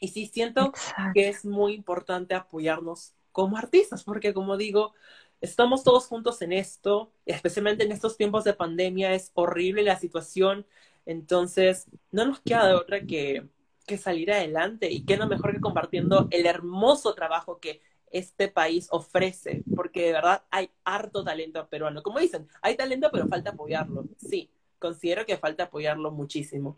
Y 0.00 0.08
sí 0.08 0.26
siento 0.26 0.66
Exacto. 0.66 1.12
que 1.14 1.28
es 1.28 1.44
muy 1.44 1.74
importante 1.74 2.34
apoyarnos 2.34 3.14
como 3.32 3.56
artistas, 3.56 4.04
porque 4.04 4.34
como 4.34 4.56
digo, 4.56 4.94
estamos 5.40 5.84
todos 5.84 6.06
juntos 6.06 6.42
en 6.42 6.52
esto, 6.52 7.12
especialmente 7.26 7.84
en 7.84 7.92
estos 7.92 8.16
tiempos 8.16 8.44
de 8.44 8.54
pandemia, 8.54 9.14
es 9.14 9.30
horrible 9.34 9.82
la 9.82 9.98
situación, 9.98 10.66
entonces 11.06 11.86
no 12.12 12.24
nos 12.26 12.40
queda 12.40 12.66
de 12.68 12.74
otra 12.74 13.02
que, 13.06 13.48
que 13.86 13.98
salir 13.98 14.32
adelante 14.32 14.90
y 14.90 15.04
qué 15.04 15.16
no 15.16 15.26
mejor 15.28 15.52
que 15.52 15.60
compartiendo 15.60 16.28
el 16.30 16.46
hermoso 16.46 17.14
trabajo 17.14 17.58
que 17.58 17.80
este 18.10 18.48
país 18.48 18.88
ofrece, 18.90 19.64
porque 19.74 20.02
de 20.06 20.12
verdad 20.12 20.44
hay 20.50 20.70
harto 20.84 21.24
talento 21.24 21.66
peruano. 21.68 22.02
Como 22.02 22.18
dicen, 22.20 22.46
hay 22.60 22.76
talento 22.76 23.08
pero 23.10 23.26
falta 23.26 23.50
apoyarlo. 23.50 24.04
Sí, 24.18 24.50
considero 24.78 25.24
que 25.26 25.38
falta 25.38 25.64
apoyarlo 25.64 26.10
muchísimo. 26.12 26.76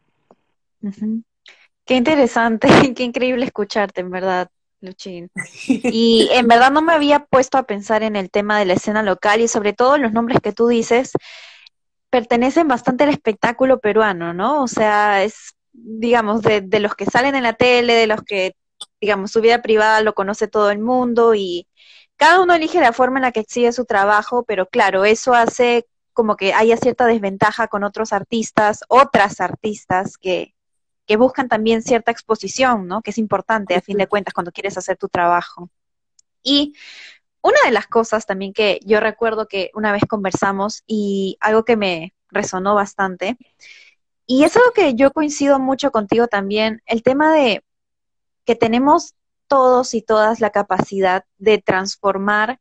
Qué 1.86 1.96
interesante, 1.96 2.68
qué 2.96 3.02
increíble 3.04 3.44
escucharte, 3.46 4.00
en 4.00 4.10
verdad. 4.10 4.48
Luchín. 4.84 5.30
Y 5.66 6.28
en 6.32 6.48
verdad 6.48 6.70
no 6.70 6.82
me 6.82 6.92
había 6.92 7.20
puesto 7.20 7.58
a 7.58 7.64
pensar 7.64 8.02
en 8.02 8.16
el 8.16 8.30
tema 8.30 8.58
de 8.58 8.64
la 8.66 8.74
escena 8.74 9.02
local 9.02 9.40
y 9.40 9.48
sobre 9.48 9.72
todo 9.72 9.98
los 9.98 10.12
nombres 10.12 10.40
que 10.42 10.52
tú 10.52 10.68
dices 10.68 11.12
pertenecen 12.10 12.68
bastante 12.68 13.04
al 13.04 13.10
espectáculo 13.10 13.80
peruano, 13.80 14.32
¿no? 14.32 14.62
O 14.62 14.68
sea, 14.68 15.24
es, 15.24 15.54
digamos, 15.72 16.42
de, 16.42 16.60
de 16.60 16.78
los 16.80 16.94
que 16.94 17.06
salen 17.06 17.34
en 17.34 17.42
la 17.42 17.54
tele, 17.54 17.94
de 17.94 18.06
los 18.06 18.22
que, 18.22 18.54
digamos, 19.00 19.32
su 19.32 19.40
vida 19.40 19.62
privada 19.62 20.00
lo 20.00 20.14
conoce 20.14 20.46
todo 20.46 20.70
el 20.70 20.78
mundo 20.78 21.34
y 21.34 21.66
cada 22.16 22.40
uno 22.40 22.54
elige 22.54 22.80
la 22.80 22.92
forma 22.92 23.18
en 23.18 23.22
la 23.22 23.32
que 23.32 23.40
exhibe 23.40 23.72
su 23.72 23.84
trabajo, 23.84 24.44
pero 24.44 24.66
claro, 24.68 25.04
eso 25.04 25.34
hace 25.34 25.86
como 26.12 26.36
que 26.36 26.54
haya 26.54 26.76
cierta 26.76 27.06
desventaja 27.06 27.66
con 27.68 27.82
otros 27.84 28.12
artistas, 28.12 28.84
otras 28.88 29.40
artistas 29.40 30.16
que, 30.16 30.53
que 31.06 31.16
buscan 31.16 31.48
también 31.48 31.82
cierta 31.82 32.10
exposición, 32.10 32.86
¿no? 32.86 33.02
Que 33.02 33.10
es 33.10 33.18
importante 33.18 33.74
a 33.74 33.80
fin 33.80 33.98
de 33.98 34.06
cuentas 34.06 34.34
cuando 34.34 34.52
quieres 34.52 34.78
hacer 34.78 34.96
tu 34.96 35.08
trabajo. 35.08 35.70
Y 36.42 36.74
una 37.42 37.58
de 37.64 37.72
las 37.72 37.86
cosas 37.86 38.26
también 38.26 38.52
que 38.52 38.80
yo 38.84 39.00
recuerdo 39.00 39.48
que 39.48 39.70
una 39.74 39.92
vez 39.92 40.02
conversamos 40.08 40.82
y 40.86 41.36
algo 41.40 41.64
que 41.64 41.76
me 41.76 42.14
resonó 42.30 42.74
bastante, 42.74 43.36
y 44.26 44.44
es 44.44 44.56
algo 44.56 44.72
que 44.72 44.94
yo 44.94 45.12
coincido 45.12 45.58
mucho 45.58 45.90
contigo 45.92 46.28
también, 46.28 46.82
el 46.86 47.02
tema 47.02 47.34
de 47.34 47.62
que 48.46 48.56
tenemos 48.56 49.14
todos 49.46 49.94
y 49.94 50.02
todas 50.02 50.40
la 50.40 50.50
capacidad 50.50 51.24
de 51.38 51.58
transformar 51.58 52.60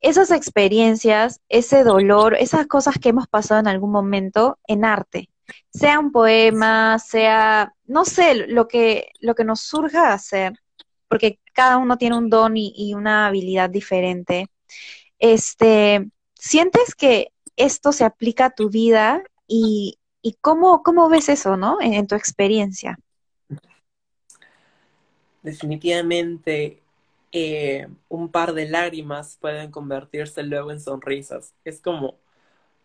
esas 0.00 0.30
experiencias, 0.30 1.40
ese 1.48 1.84
dolor, 1.84 2.36
esas 2.38 2.66
cosas 2.66 2.98
que 2.98 3.10
hemos 3.10 3.28
pasado 3.28 3.60
en 3.60 3.68
algún 3.68 3.90
momento 3.90 4.58
en 4.66 4.84
arte 4.84 5.31
sea 5.70 5.98
un 5.98 6.12
poema, 6.12 6.98
sea, 6.98 7.72
no 7.84 8.04
sé, 8.04 8.46
lo 8.48 8.68
que, 8.68 9.10
lo 9.20 9.34
que 9.34 9.44
nos 9.44 9.60
surja 9.60 10.12
hacer, 10.12 10.54
porque 11.08 11.40
cada 11.52 11.78
uno 11.78 11.98
tiene 11.98 12.16
un 12.16 12.30
don 12.30 12.56
y, 12.56 12.94
una 12.94 13.26
habilidad 13.26 13.70
diferente. 13.70 14.46
Este, 15.18 16.08
¿sientes 16.34 16.94
que 16.94 17.28
esto 17.56 17.92
se 17.92 18.04
aplica 18.04 18.46
a 18.46 18.54
tu 18.54 18.70
vida 18.70 19.22
y, 19.46 19.98
y 20.22 20.36
cómo, 20.40 20.82
cómo 20.82 21.08
ves 21.08 21.28
eso, 21.28 21.56
no? 21.56 21.78
En, 21.80 21.94
en 21.94 22.06
tu 22.06 22.14
experiencia. 22.14 22.98
Definitivamente, 25.42 26.82
eh, 27.32 27.88
un 28.08 28.30
par 28.30 28.52
de 28.52 28.68
lágrimas 28.68 29.38
pueden 29.40 29.70
convertirse 29.70 30.42
luego 30.42 30.70
en 30.70 30.80
sonrisas. 30.80 31.54
Es 31.64 31.80
como, 31.80 32.18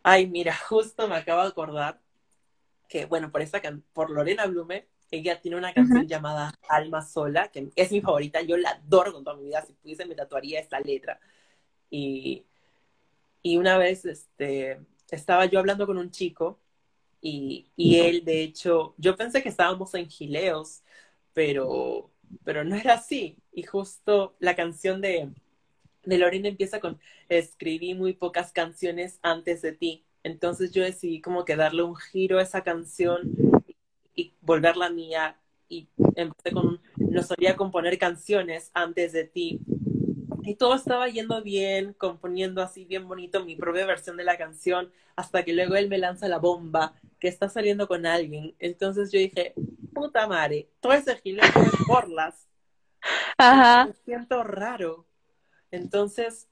ay, 0.03 0.27
mira, 0.27 0.55
justo 0.69 1.07
me 1.07 1.15
acabo 1.15 1.43
de 1.43 1.49
acordar 1.49 2.01
que, 2.87 3.05
bueno, 3.05 3.31
por, 3.31 3.41
esta 3.41 3.61
por 3.93 4.09
Lorena 4.09 4.45
Blume, 4.47 4.87
ella 5.11 5.39
tiene 5.41 5.57
una 5.57 5.73
canción 5.73 5.99
uh 5.99 6.03
-huh. 6.03 6.07
llamada 6.07 6.53
Alma 6.69 7.01
Sola, 7.01 7.49
que 7.51 7.69
es 7.75 7.91
mi 7.91 8.01
favorita, 8.01 8.41
yo 8.41 8.57
la 8.57 8.71
adoro 8.71 9.13
con 9.13 9.23
toda 9.23 9.37
mi 9.37 9.45
vida, 9.45 9.63
si 9.65 9.73
pudiese 9.73 10.05
me 10.05 10.15
tatuaría 10.15 10.59
esta 10.59 10.79
letra. 10.79 11.19
Y, 11.89 12.45
Y 13.41 13.57
una 13.57 13.77
vez 13.77 14.05
este, 14.05 14.79
estaba 15.11 15.45
yo 15.45 15.59
hablando 15.59 15.85
con 15.87 15.97
un 15.97 16.11
chico 16.11 16.59
y, 17.21 17.71
y 17.75 17.99
él, 17.99 18.25
de 18.25 18.43
hecho, 18.43 18.93
yo 18.97 19.15
pensé 19.15 19.41
que 19.43 19.49
estábamos 19.49 19.93
en 19.95 20.09
Gileos, 20.09 20.83
pero, 21.33 22.11
pero 22.43 22.63
no 22.63 22.75
era 22.75 22.95
así. 22.95 23.37
Y 23.53 23.63
justo 23.63 24.35
la 24.39 24.55
canción 24.55 25.01
de, 25.01 25.29
de 26.03 26.17
Lorena 26.17 26.49
empieza 26.49 26.79
con, 26.79 26.99
escribí 27.29 27.93
muy 27.95 28.13
pocas 28.13 28.51
canciones 28.51 29.19
antes 29.23 29.61
de 29.61 29.73
ti. 29.73 30.05
Entonces 30.27 30.71
yo 30.71 30.83
decidí 30.83 31.21
como 31.21 31.45
que 31.45 31.55
darle 31.55 31.83
un 31.83 31.95
giro 31.95 32.37
a 32.37 32.41
esa 32.41 32.61
canción 32.61 33.31
y 34.13 34.33
volverla 34.41 34.89
mía. 34.89 35.37
Y 35.69 35.87
empecé 36.15 36.51
con, 36.51 36.81
no 36.97 37.23
solía 37.23 37.55
componer 37.55 37.97
canciones 37.97 38.71
antes 38.73 39.13
de 39.13 39.23
ti. 39.23 39.61
Y 40.43 40.55
todo 40.55 40.75
estaba 40.75 41.07
yendo 41.07 41.41
bien, 41.43 41.93
componiendo 41.93 42.61
así 42.61 42.83
bien 42.83 43.07
bonito 43.07 43.43
mi 43.43 43.55
propia 43.55 43.85
versión 43.85 44.17
de 44.17 44.25
la 44.25 44.37
canción, 44.37 44.91
hasta 45.15 45.43
que 45.43 45.53
luego 45.53 45.75
él 45.75 45.89
me 45.89 45.97
lanza 45.97 46.27
la 46.27 46.39
bomba, 46.39 46.93
que 47.19 47.29
está 47.29 47.47
saliendo 47.47 47.87
con 47.87 48.05
alguien. 48.05 48.53
Entonces 48.59 49.11
yo 49.11 49.19
dije, 49.19 49.53
puta 49.93 50.27
madre, 50.27 50.69
todo 50.81 50.93
ese 50.93 51.15
gileo 51.17 51.45
es 51.45 51.85
porlas. 51.87 52.47
Ajá. 53.37 53.85
Me 53.87 53.93
siento 53.93 54.43
raro. 54.43 55.05
Entonces, 55.71 56.47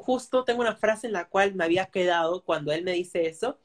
justo 0.00 0.44
tengo 0.44 0.62
una 0.62 0.76
frase 0.76 1.06
en 1.06 1.12
la 1.12 1.28
cual 1.28 1.54
me 1.54 1.64
había 1.64 1.86
quedado 1.86 2.42
cuando 2.42 2.72
él 2.72 2.82
me 2.82 2.92
dice 2.92 3.26
eso, 3.26 3.58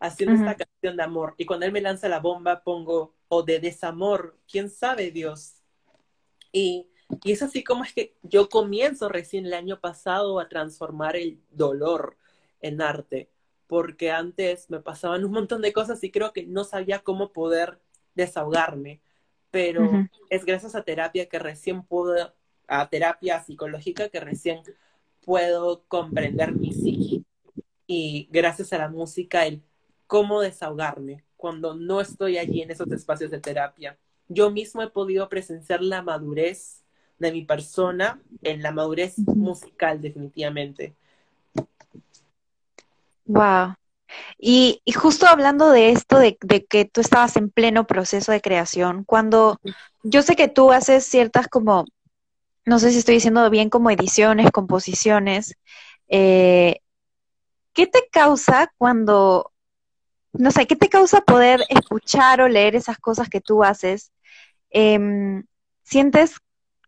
haciendo 0.00 0.34
esta 0.34 0.56
canción 0.56 0.96
de 0.96 1.02
amor. 1.02 1.34
Y 1.36 1.44
cuando 1.44 1.66
él 1.66 1.72
me 1.72 1.82
lanza 1.82 2.08
la 2.08 2.20
bomba, 2.20 2.62
pongo, 2.62 3.14
o 3.28 3.42
de 3.42 3.60
desamor, 3.60 4.38
quién 4.50 4.70
sabe 4.70 5.10
Dios. 5.10 5.62
Y, 6.52 6.88
y 7.22 7.32
es 7.32 7.42
así 7.42 7.62
como 7.62 7.84
es 7.84 7.92
que 7.92 8.16
yo 8.22 8.48
comienzo 8.48 9.10
recién 9.10 9.44
el 9.44 9.52
año 9.52 9.78
pasado 9.78 10.40
a 10.40 10.48
transformar 10.48 11.16
el 11.16 11.40
dolor 11.50 12.16
en 12.60 12.80
arte, 12.80 13.30
porque 13.66 14.10
antes 14.10 14.70
me 14.70 14.80
pasaban 14.80 15.24
un 15.24 15.32
montón 15.32 15.60
de 15.60 15.72
cosas 15.74 16.02
y 16.02 16.10
creo 16.10 16.32
que 16.32 16.46
no 16.46 16.64
sabía 16.64 17.00
cómo 17.00 17.32
poder 17.32 17.78
desahogarme, 18.14 19.02
pero 19.50 19.90
es 20.30 20.44
gracias 20.46 20.74
a 20.74 20.82
terapia 20.82 21.28
que 21.28 21.38
recién 21.38 21.82
puedo, 21.82 22.34
a 22.68 22.88
terapia 22.88 23.42
psicológica 23.42 24.08
que 24.08 24.20
recién 24.20 24.62
puedo 25.24 25.84
comprender 25.88 26.54
mi 26.54 26.72
psique 26.72 27.22
y 27.86 28.28
gracias 28.30 28.72
a 28.72 28.78
la 28.78 28.88
música 28.88 29.46
el 29.46 29.62
cómo 30.06 30.40
desahogarme 30.40 31.24
cuando 31.36 31.74
no 31.74 32.00
estoy 32.00 32.38
allí 32.38 32.62
en 32.62 32.70
esos 32.70 32.90
espacios 32.92 33.30
de 33.30 33.40
terapia. 33.40 33.98
Yo 34.28 34.50
mismo 34.50 34.82
he 34.82 34.88
podido 34.88 35.28
presenciar 35.28 35.82
la 35.82 36.02
madurez 36.02 36.82
de 37.18 37.32
mi 37.32 37.44
persona 37.44 38.20
en 38.42 38.62
la 38.62 38.72
madurez 38.72 39.18
musical 39.18 40.00
definitivamente. 40.00 40.94
Wow. 43.26 43.74
Y, 44.38 44.80
y 44.84 44.92
justo 44.92 45.26
hablando 45.26 45.70
de 45.70 45.90
esto, 45.90 46.18
de, 46.18 46.38
de, 46.42 46.64
que 46.64 46.84
tú 46.84 47.00
estabas 47.00 47.36
en 47.36 47.50
pleno 47.50 47.86
proceso 47.86 48.32
de 48.32 48.40
creación, 48.40 49.04
cuando 49.04 49.58
yo 50.02 50.22
sé 50.22 50.36
que 50.36 50.48
tú 50.48 50.72
haces 50.72 51.04
ciertas 51.04 51.48
como 51.48 51.84
no 52.66 52.78
sé 52.78 52.90
si 52.90 52.98
estoy 52.98 53.16
diciendo 53.16 53.48
bien 53.50 53.70
como 53.70 53.90
ediciones, 53.90 54.50
composiciones. 54.50 55.54
Eh, 56.08 56.80
¿Qué 57.72 57.86
te 57.86 58.08
causa 58.10 58.72
cuando, 58.78 59.52
no 60.32 60.50
sé, 60.50 60.66
qué 60.66 60.76
te 60.76 60.88
causa 60.88 61.22
poder 61.22 61.60
escuchar 61.68 62.40
o 62.40 62.48
leer 62.48 62.76
esas 62.76 62.98
cosas 62.98 63.28
que 63.28 63.40
tú 63.40 63.64
haces? 63.64 64.12
Em, 64.70 65.44
¿Sientes, 65.82 66.36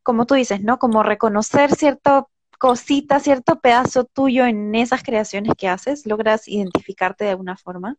como 0.02 0.26
tú 0.26 0.34
dices, 0.34 0.62
¿no? 0.62 0.78
Como 0.78 1.02
reconocer 1.02 1.74
cierta 1.74 2.26
cosita, 2.58 3.20
cierto 3.20 3.60
pedazo 3.60 4.04
tuyo 4.04 4.46
en 4.46 4.74
esas 4.74 5.02
creaciones 5.02 5.52
que 5.56 5.68
haces? 5.68 6.06
¿Logras 6.06 6.48
identificarte 6.48 7.24
de 7.24 7.30
alguna 7.30 7.56
forma? 7.56 7.96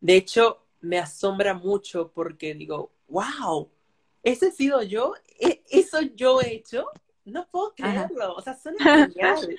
De 0.00 0.16
hecho, 0.16 0.66
me 0.80 0.98
asombra 0.98 1.54
mucho 1.54 2.10
porque 2.12 2.54
digo, 2.54 2.92
wow, 3.08 3.70
ese 4.22 4.48
he 4.48 4.52
sido 4.52 4.82
yo, 4.82 5.14
¿E-, 5.38 5.62
eso 5.70 6.00
yo 6.00 6.40
he 6.40 6.54
hecho, 6.54 6.86
no 7.24 7.46
puedo 7.50 7.74
creerlo, 7.74 8.34
o 8.34 8.42
sea, 8.42 8.56
suena 8.56 8.78
genial. 9.08 9.56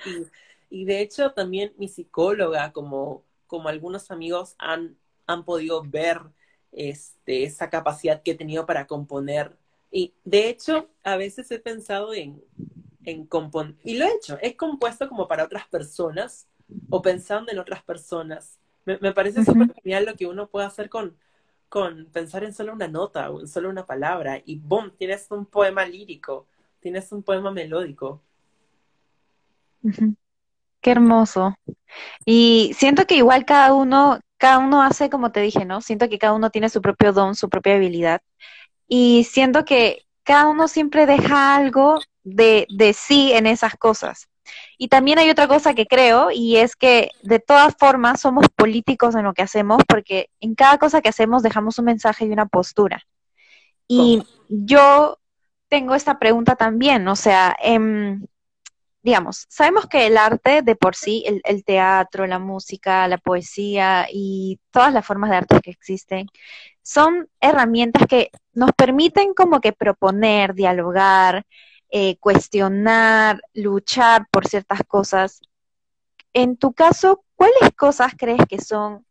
Y, 0.70 0.84
de 0.84 1.00
hecho 1.00 1.32
también 1.32 1.72
mi 1.76 1.88
psicóloga, 1.88 2.72
como, 2.72 3.24
como 3.46 3.68
algunos 3.68 4.10
amigos 4.10 4.54
han, 4.58 4.96
han 5.26 5.44
podido 5.44 5.82
ver 5.82 6.20
este, 6.72 7.44
esa 7.44 7.68
capacidad 7.68 8.22
que 8.22 8.32
he 8.32 8.34
tenido 8.34 8.64
para 8.64 8.86
componer. 8.86 9.56
Y 9.90 10.14
de 10.24 10.48
hecho, 10.48 10.88
a 11.02 11.16
veces 11.16 11.50
he 11.50 11.58
pensado 11.58 12.14
en, 12.14 12.42
en 13.04 13.26
componer, 13.26 13.76
y 13.84 13.98
lo 13.98 14.06
he 14.06 14.14
hecho, 14.14 14.38
he 14.40 14.56
compuesto 14.56 15.08
como 15.08 15.28
para 15.28 15.44
otras 15.44 15.66
personas 15.68 16.46
o 16.88 17.02
pensando 17.02 17.52
en 17.52 17.58
otras 17.58 17.82
personas. 17.82 18.58
Me, 18.86 18.96
me 18.98 19.12
parece 19.12 19.44
súper 19.44 19.74
genial 19.74 20.06
lo 20.06 20.14
que 20.14 20.26
uno 20.26 20.48
puede 20.48 20.66
hacer 20.66 20.88
con, 20.88 21.14
con 21.72 22.04
pensar 22.12 22.44
en 22.44 22.52
solo 22.52 22.74
una 22.74 22.86
nota 22.86 23.30
o 23.30 23.40
en 23.40 23.48
solo 23.48 23.70
una 23.70 23.86
palabra 23.86 24.42
y 24.44 24.58
¡boom! 24.58 24.92
Tienes 24.98 25.26
un 25.30 25.46
poema 25.46 25.86
lírico, 25.86 26.46
tienes 26.80 27.10
un 27.12 27.22
poema 27.22 27.50
melódico. 27.50 28.20
Qué 30.82 30.90
hermoso. 30.90 31.54
Y 32.26 32.72
siento 32.74 33.06
que 33.06 33.14
igual 33.16 33.46
cada 33.46 33.72
uno, 33.72 34.20
cada 34.36 34.58
uno 34.58 34.82
hace 34.82 35.08
como 35.08 35.32
te 35.32 35.40
dije, 35.40 35.64
¿no? 35.64 35.80
Siento 35.80 36.10
que 36.10 36.18
cada 36.18 36.34
uno 36.34 36.50
tiene 36.50 36.68
su 36.68 36.82
propio 36.82 37.14
don, 37.14 37.34
su 37.34 37.48
propia 37.48 37.76
habilidad. 37.76 38.20
Y 38.86 39.24
siento 39.24 39.64
que 39.64 40.02
cada 40.24 40.48
uno 40.48 40.68
siempre 40.68 41.06
deja 41.06 41.56
algo 41.56 42.00
de, 42.22 42.66
de 42.76 42.92
sí 42.92 43.32
en 43.32 43.46
esas 43.46 43.76
cosas. 43.76 44.28
Y 44.78 44.88
también 44.88 45.18
hay 45.18 45.30
otra 45.30 45.48
cosa 45.48 45.74
que 45.74 45.86
creo, 45.86 46.30
y 46.30 46.56
es 46.56 46.76
que 46.76 47.10
de 47.22 47.38
todas 47.38 47.74
formas 47.78 48.20
somos 48.20 48.46
políticos 48.54 49.14
en 49.14 49.24
lo 49.24 49.34
que 49.34 49.42
hacemos, 49.42 49.82
porque 49.86 50.28
en 50.40 50.54
cada 50.54 50.78
cosa 50.78 51.00
que 51.00 51.08
hacemos 51.08 51.42
dejamos 51.42 51.78
un 51.78 51.86
mensaje 51.86 52.24
y 52.24 52.30
una 52.30 52.46
postura. 52.46 53.02
Y 53.88 54.22
yo 54.48 55.18
tengo 55.68 55.94
esta 55.94 56.18
pregunta 56.18 56.56
también, 56.56 57.06
o 57.08 57.16
sea, 57.16 57.54
em, 57.62 58.26
digamos, 59.02 59.46
sabemos 59.48 59.86
que 59.86 60.06
el 60.06 60.16
arte 60.16 60.62
de 60.62 60.76
por 60.76 60.94
sí, 60.94 61.24
el, 61.26 61.40
el, 61.44 61.64
teatro, 61.64 62.26
la 62.26 62.38
música, 62.38 63.08
la 63.08 63.18
poesía 63.18 64.06
y 64.12 64.60
todas 64.70 64.92
las 64.92 65.04
formas 65.04 65.30
de 65.30 65.36
arte 65.36 65.60
que 65.60 65.70
existen, 65.70 66.28
son 66.82 67.28
herramientas 67.40 68.06
que 68.06 68.30
nos 68.52 68.72
permiten 68.72 69.34
como 69.34 69.60
que 69.60 69.72
proponer, 69.72 70.54
dialogar, 70.54 71.44
eh, 71.94 72.16
cuestionar, 72.18 73.42
luchar 73.52 74.26
por 74.30 74.48
ciertas 74.48 74.80
cosas. 74.88 75.42
En 76.32 76.56
tu 76.56 76.72
caso, 76.72 77.22
¿cuáles 77.36 77.70
cosas 77.76 78.14
crees 78.16 78.40
que 78.48 78.58
son 78.60 79.04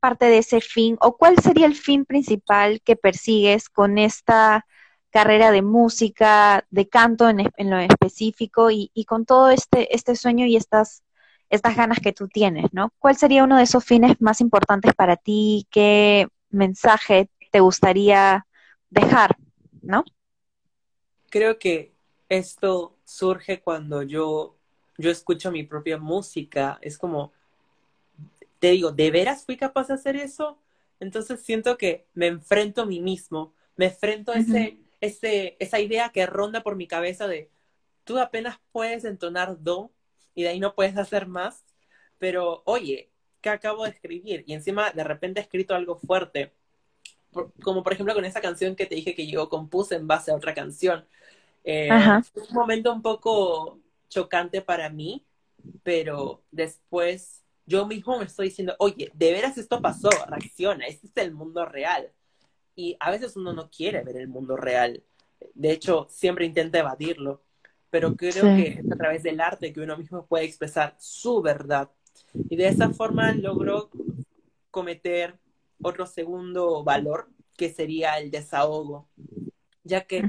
parte 0.00 0.26
de 0.26 0.38
ese 0.38 0.60
fin 0.60 0.98
o 1.00 1.16
cuál 1.16 1.38
sería 1.38 1.64
el 1.66 1.74
fin 1.74 2.04
principal 2.04 2.82
que 2.82 2.96
persigues 2.96 3.70
con 3.70 3.96
esta 3.96 4.66
carrera 5.10 5.50
de 5.50 5.62
música, 5.62 6.66
de 6.70 6.88
canto 6.90 7.26
en, 7.28 7.50
lo 7.70 7.78
específico 7.78 8.70
y, 8.70 8.90
y, 8.92 9.06
con 9.06 9.24
todo 9.24 9.48
este, 9.50 9.94
este 9.94 10.14
sueño 10.14 10.44
y 10.44 10.56
estas, 10.56 11.02
estas 11.48 11.74
ganas 11.74 12.00
que 12.00 12.12
tú 12.12 12.28
tienes, 12.28 12.66
¿no? 12.72 12.92
¿Cuál 12.98 13.16
sería 13.16 13.44
uno 13.44 13.56
de 13.56 13.62
esos 13.64 13.82
fines 13.82 14.20
más 14.20 14.42
importantes 14.42 14.94
para 14.94 15.16
ti? 15.16 15.66
¿Qué 15.70 16.28
mensaje 16.50 17.30
te 17.50 17.60
gustaría 17.60 18.46
dejar, 18.90 19.36
¿no? 19.80 20.04
Creo 21.30 21.58
que 21.58 21.94
esto 22.30 22.96
surge 23.04 23.60
cuando 23.60 24.02
yo, 24.02 24.56
yo 24.96 25.10
escucho 25.10 25.50
mi 25.50 25.64
propia 25.64 25.98
música. 25.98 26.78
Es 26.80 26.96
como, 26.96 27.32
te 28.60 28.70
digo, 28.70 28.92
¿de 28.92 29.10
veras 29.10 29.44
fui 29.44 29.56
capaz 29.56 29.88
de 29.88 29.94
hacer 29.94 30.16
eso? 30.16 30.58
Entonces 31.00 31.40
siento 31.40 31.76
que 31.76 32.06
me 32.14 32.28
enfrento 32.28 32.82
a 32.82 32.86
mí 32.86 33.00
mismo, 33.00 33.52
me 33.76 33.86
enfrento 33.86 34.32
a 34.32 34.36
ese, 34.36 34.78
ese, 35.00 35.56
esa 35.58 35.80
idea 35.80 36.10
que 36.10 36.24
ronda 36.24 36.62
por 36.62 36.76
mi 36.76 36.86
cabeza 36.86 37.26
de, 37.26 37.50
tú 38.04 38.18
apenas 38.18 38.60
puedes 38.70 39.04
entonar 39.04 39.62
do 39.62 39.90
y 40.34 40.44
de 40.44 40.50
ahí 40.50 40.60
no 40.60 40.74
puedes 40.74 40.96
hacer 40.96 41.26
más, 41.26 41.64
pero 42.18 42.62
oye, 42.64 43.10
¿qué 43.40 43.48
acabo 43.48 43.84
de 43.84 43.90
escribir? 43.90 44.44
Y 44.46 44.52
encima 44.52 44.92
de 44.92 45.02
repente 45.02 45.40
he 45.40 45.42
escrito 45.42 45.74
algo 45.74 45.96
fuerte, 45.96 46.52
como 47.62 47.82
por 47.82 47.92
ejemplo 47.92 48.14
con 48.14 48.24
esa 48.24 48.40
canción 48.40 48.76
que 48.76 48.86
te 48.86 48.94
dije 48.94 49.14
que 49.14 49.26
yo 49.26 49.48
compuse 49.48 49.96
en 49.96 50.06
base 50.06 50.30
a 50.30 50.36
otra 50.36 50.54
canción. 50.54 51.06
Eh, 51.64 51.88
fue 52.32 52.42
un 52.42 52.54
momento 52.54 52.92
un 52.92 53.02
poco 53.02 53.78
chocante 54.08 54.62
para 54.62 54.90
mí, 54.90 55.24
pero 55.82 56.42
después 56.50 57.42
yo 57.66 57.86
mismo 57.86 58.18
me 58.18 58.24
estoy 58.24 58.48
diciendo, 58.48 58.74
oye, 58.78 59.10
de 59.14 59.32
veras 59.32 59.56
esto 59.58 59.80
pasó, 59.80 60.10
reacciona, 60.26 60.86
este 60.86 61.06
es 61.06 61.16
el 61.16 61.32
mundo 61.32 61.64
real. 61.64 62.10
Y 62.74 62.96
a 62.98 63.10
veces 63.10 63.36
uno 63.36 63.52
no 63.52 63.70
quiere 63.70 64.02
ver 64.02 64.16
el 64.16 64.28
mundo 64.28 64.56
real. 64.56 65.02
De 65.54 65.70
hecho, 65.70 66.06
siempre 66.10 66.46
intenta 66.46 66.78
evadirlo. 66.78 67.42
Pero 67.90 68.14
creo 68.14 68.44
que 68.56 68.68
es 68.68 68.92
a 68.92 68.96
través 68.96 69.22
del 69.24 69.40
arte 69.40 69.72
que 69.72 69.80
uno 69.80 69.96
mismo 69.96 70.24
puede 70.26 70.44
expresar 70.44 70.94
su 70.98 71.42
verdad. 71.42 71.90
Y 72.48 72.56
de 72.56 72.68
esa 72.68 72.90
forma 72.90 73.32
logró 73.32 73.90
cometer 74.70 75.38
otro 75.82 76.06
segundo 76.06 76.84
valor, 76.84 77.28
que 77.56 77.68
sería 77.68 78.18
el 78.18 78.30
desahogo 78.30 79.08
ya 79.84 80.02
que 80.02 80.22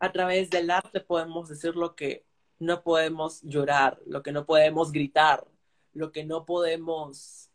a 0.00 0.12
través 0.12 0.50
del 0.50 0.70
arte 0.70 1.00
podemos 1.00 1.48
decir 1.48 1.76
lo 1.76 1.94
que 1.94 2.24
no 2.58 2.82
podemos 2.82 3.42
llorar, 3.42 4.00
lo 4.06 4.22
que 4.22 4.32
no 4.32 4.44
podemos 4.44 4.92
gritar, 4.92 5.46
lo 5.94 6.12
que 6.12 6.24
no 6.24 6.44
podemos 6.44 7.50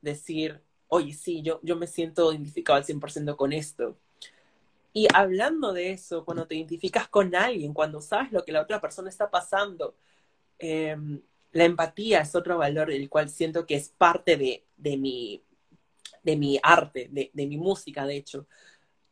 decir, 0.00 0.62
oye, 0.88 1.12
sí, 1.12 1.42
yo, 1.42 1.60
yo 1.62 1.76
me 1.76 1.86
siento 1.86 2.32
identificado 2.32 2.76
al 2.76 2.84
100% 2.84 3.36
con 3.36 3.52
esto. 3.52 3.98
Y 4.92 5.08
hablando 5.12 5.72
de 5.72 5.90
eso, 5.90 6.24
cuando 6.24 6.46
te 6.46 6.54
identificas 6.54 7.08
con 7.08 7.34
alguien, 7.34 7.74
cuando 7.74 8.00
sabes 8.00 8.30
lo 8.32 8.44
que 8.44 8.52
la 8.52 8.62
otra 8.62 8.80
persona 8.80 9.08
está 9.08 9.30
pasando, 9.30 9.96
em, 10.58 11.20
la 11.52 11.64
empatía 11.64 12.20
es 12.20 12.34
otro 12.34 12.58
valor 12.58 12.90
el 12.90 13.08
cual 13.08 13.28
siento 13.28 13.66
que 13.66 13.74
es 13.76 13.88
parte 13.88 14.36
de, 14.36 14.64
de, 14.76 14.96
mi, 14.96 15.42
de 16.22 16.36
mi 16.36 16.60
arte, 16.62 17.08
de, 17.10 17.30
de 17.32 17.46
mi 17.46 17.56
música, 17.56 18.06
de 18.06 18.16
hecho. 18.16 18.46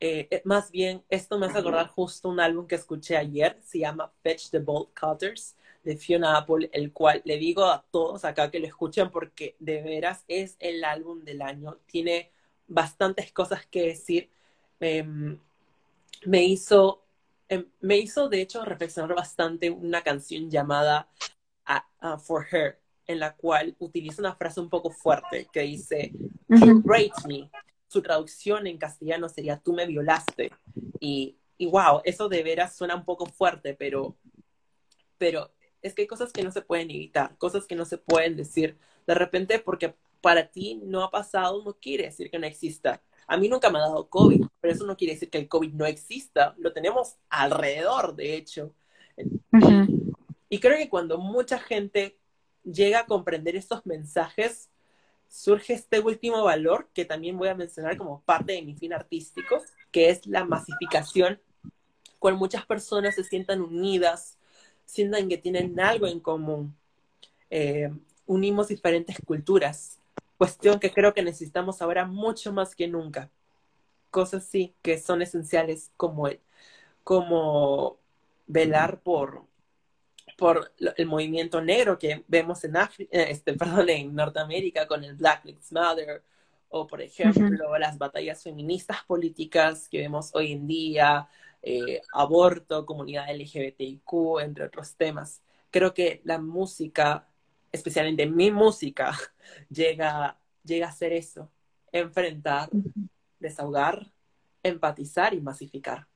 Eh, 0.05 0.27
eh, 0.33 0.43
más 0.45 0.73
bien, 0.73 1.05
esto 1.09 1.39
me 1.39 1.47
hace 1.47 1.59
acordar 1.59 1.87
justo 1.87 2.29
un 2.29 2.41
álbum 2.41 2.67
que 2.67 2.75
escuché 2.75 3.17
ayer, 3.17 3.57
se 3.63 3.79
llama 3.79 4.13
Fetch 4.21 4.51
the 4.51 4.59
Bolt 4.59 4.91
Cutters 4.99 5.55
de 5.85 5.97
Fiona 5.97 6.37
Apple, 6.39 6.69
el 6.73 6.93
cual 6.93 7.23
le 7.25 7.37
digo 7.37 7.67
a 7.67 7.85
todos 7.89 8.25
acá 8.25 8.51
que 8.51 8.59
lo 8.59 8.67
escuchen 8.67 9.13
porque 9.13 9.55
de 9.61 9.81
veras 9.81 10.25
es 10.27 10.57
el 10.59 10.83
álbum 10.83 11.23
del 11.23 11.41
año. 11.41 11.79
Tiene 11.87 12.33
bastantes 12.67 13.31
cosas 13.31 13.65
que 13.67 13.87
decir. 13.87 14.29
Em, 14.81 15.39
me 16.27 16.43
hizo, 16.43 17.05
em, 17.49 17.65
me 17.81 17.97
hizo 17.99 18.29
de 18.29 18.41
hecho 18.41 18.65
reflexionar 18.65 19.15
bastante 19.15 19.71
una 19.71 20.03
canción 20.03 20.51
llamada 20.51 21.09
uh, 22.03 22.19
For 22.19 22.45
Her, 22.51 22.81
en 23.07 23.21
la 23.21 23.37
cual 23.37 23.77
utiliza 23.79 24.21
una 24.21 24.35
frase 24.35 24.59
un 24.59 24.69
poco 24.69 24.91
fuerte 24.91 25.47
que 25.53 25.61
dice, 25.61 26.11
You 26.49 26.83
raped 26.85 27.25
me. 27.29 27.49
Su 27.93 28.01
traducción 28.01 28.67
en 28.67 28.79
castellano 28.79 29.29
sería, 29.29 29.59
tú 29.59 29.75
me 29.75 29.87
violaste. 29.87 30.51
Y, 30.99 31.37
y 31.59 31.67
wow, 31.67 32.01
eso 32.05 32.31
de 32.31 32.43
veras 32.43 32.75
suena 32.75 32.95
un 32.95 33.05
poco 33.05 33.27
fuerte, 33.27 33.75
pero, 33.75 34.17
pero 35.19 35.53
es 35.83 35.95
que 35.95 36.03
hay 36.03 36.09
cosas 36.09 36.33
que 36.33 36.43
no 36.43 36.51
se 36.51 36.63
pueden 36.63 36.91
evitar, 36.91 37.37
cosas 37.37 37.67
que 37.67 37.75
no 37.75 37.85
se 37.85 37.99
pueden 37.99 38.35
decir. 38.35 38.79
De 39.07 39.15
repente, 39.15 39.59
porque 39.59 39.95
para 40.23 40.49
ti 40.49 40.81
no 40.83 41.03
ha 41.03 41.11
pasado, 41.11 41.63
no 41.63 41.75
quiere 41.75 42.05
decir 42.05 42.31
que 42.31 42.39
no 42.39 42.47
exista. 42.47 43.03
A 43.27 43.37
mí 43.37 43.49
nunca 43.49 43.69
me 43.71 43.79
ha 43.79 43.83
dado 43.83 44.09
COVID, 44.09 44.47
pero 44.61 44.73
eso 44.73 44.87
no 44.87 44.97
quiere 44.97 45.15
decir 45.15 45.29
que 45.29 45.39
el 45.39 45.49
COVID 45.49 45.75
no 45.75 45.85
exista. 45.85 46.55
Lo 46.57 46.73
tenemos 46.73 47.17
alrededor, 47.29 48.15
de 48.15 48.37
hecho. 48.37 48.75
y, 50.49 50.59
creo 50.61 50.79
que 50.79 50.89
cuando 50.89 51.19
mucha 51.19 51.59
gente 51.59 52.17
llega 52.65 53.01
a 53.01 53.07
comprender 53.07 53.57
estos 53.57 53.85
mensajes, 53.85 54.71
surge 55.33 55.73
este 55.73 55.99
último 55.99 56.45
valor 56.45 56.91
que 56.93 57.07
también 57.07 57.39
voy 57.39 57.49
a 57.49 57.55
mencionar 57.55 57.97
como 57.97 58.21
parte 58.21 58.53
de 58.53 58.61
mi 58.61 58.75
fin 58.75 58.93
artístico, 58.93 59.63
que 59.91 60.11
es 60.11 60.27
la 60.27 60.45
masificación, 60.45 61.41
cuando 62.19 62.39
muchas 62.39 62.67
personas 62.67 63.15
se 63.15 63.25
sientan 63.25 63.63
unidas, 63.63 64.37
sientan 64.85 65.31
que 65.31 65.39
tienen 65.39 65.81
algo 65.81 66.07
en 66.07 66.21
común. 66.21 66.77
Eh, 67.49 67.91
unimos 68.27 68.69
diferentes 68.69 69.17
culturas, 69.25 69.99
cuestión 70.37 70.79
que 70.79 70.93
creo 70.93 71.15
que 71.15 71.23
necesitamos 71.23 71.81
ahora 71.81 72.05
mucho 72.05 72.53
más 72.53 72.77
que 72.77 72.87
nunca. 72.87 73.31
Cosas 74.11 74.45
sí 74.45 74.75
que 74.83 74.99
son 74.99 75.23
esenciales 75.23 75.91
como, 75.97 76.29
el, 76.29 76.41
como 77.05 77.97
velar 78.47 79.01
por, 79.01 79.47
por 80.43 80.73
el 80.97 81.07
movimiento 81.07 81.63
negro 81.63 81.97
que 81.97 82.25
vemos 82.27 82.65
en 82.65 82.77
África, 82.77 83.17
eh, 83.17 83.27
este, 83.31 83.53
perdón, 83.55 83.89
en 83.91 84.13
Norteamérica 84.13 84.89
con 84.89 85.05
el 85.05 85.15
Black 85.15 85.45
Lives 85.45 85.71
Matter, 85.71 86.21
o 86.69 86.85
por 86.85 87.01
ejemplo 87.01 87.79
las 87.79 87.97
batallas 87.97 88.43
feministas 88.43 89.05
políticas 89.05 89.89
que 89.89 89.99
vemos 89.99 90.35
hoy 90.35 90.51
en 90.51 90.67
día, 90.67 91.29
eh, 91.63 92.03
aborto, 92.13 92.85
comunidad 92.85 93.33
LGBTIQ, 93.33 94.41
entre 94.41 94.65
otros 94.65 94.97
temas. 94.97 95.43
Creo 95.71 95.95
que 95.95 96.21
la 96.25 96.41
música, 96.41 97.29
especialmente 97.71 98.27
mi 98.27 98.51
música, 98.51 99.17
llega, 99.71 100.37
llega 100.65 100.89
a 100.89 100.93
ser 100.93 101.13
eso, 101.13 101.53
enfrentar, 101.93 102.69
desahogar, 103.39 104.11
empatizar 104.65 105.35
y 105.35 105.41
masificar. 105.41 106.09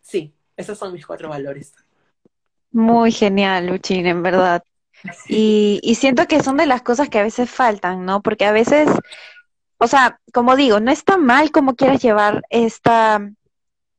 Sí, 0.00 0.34
esos 0.56 0.76
son 0.76 0.92
mis 0.92 1.06
cuatro 1.06 1.28
valores. 1.28 1.72
Muy 2.72 3.12
genial, 3.12 3.66
Luchín, 3.66 4.06
en 4.06 4.22
verdad. 4.22 4.62
Y, 5.28 5.80
y, 5.82 5.94
siento 5.94 6.26
que 6.26 6.42
son 6.42 6.58
de 6.58 6.66
las 6.66 6.82
cosas 6.82 7.08
que 7.08 7.18
a 7.18 7.22
veces 7.22 7.50
faltan, 7.50 8.04
¿no? 8.04 8.20
Porque 8.20 8.44
a 8.44 8.52
veces, 8.52 8.88
o 9.78 9.86
sea, 9.86 10.20
como 10.32 10.56
digo, 10.56 10.78
no 10.78 10.90
está 10.90 11.16
mal 11.16 11.50
como 11.50 11.74
quieras 11.74 12.02
llevar 12.02 12.42
esta, 12.50 13.20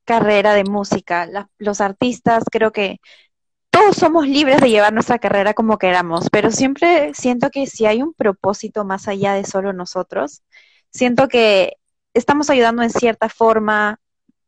carrera 0.05 0.53
de 0.53 0.63
música. 0.63 1.27
los 1.57 1.81
artistas 1.81 2.43
creo 2.51 2.71
que 2.71 2.99
todos 3.69 3.95
somos 3.95 4.27
libres 4.27 4.59
de 4.61 4.69
llevar 4.69 4.93
nuestra 4.93 5.19
carrera 5.19 5.53
como 5.53 5.77
queramos, 5.77 6.29
pero 6.29 6.51
siempre 6.51 7.13
siento 7.13 7.49
que 7.49 7.67
si 7.67 7.85
hay 7.85 8.01
un 8.01 8.13
propósito 8.13 8.83
más 8.83 9.07
allá 9.07 9.33
de 9.33 9.45
solo 9.45 9.71
nosotros, 9.73 10.43
siento 10.91 11.27
que 11.29 11.77
estamos 12.13 12.49
ayudando 12.49 12.83
en 12.83 12.89
cierta 12.89 13.29
forma 13.29 13.99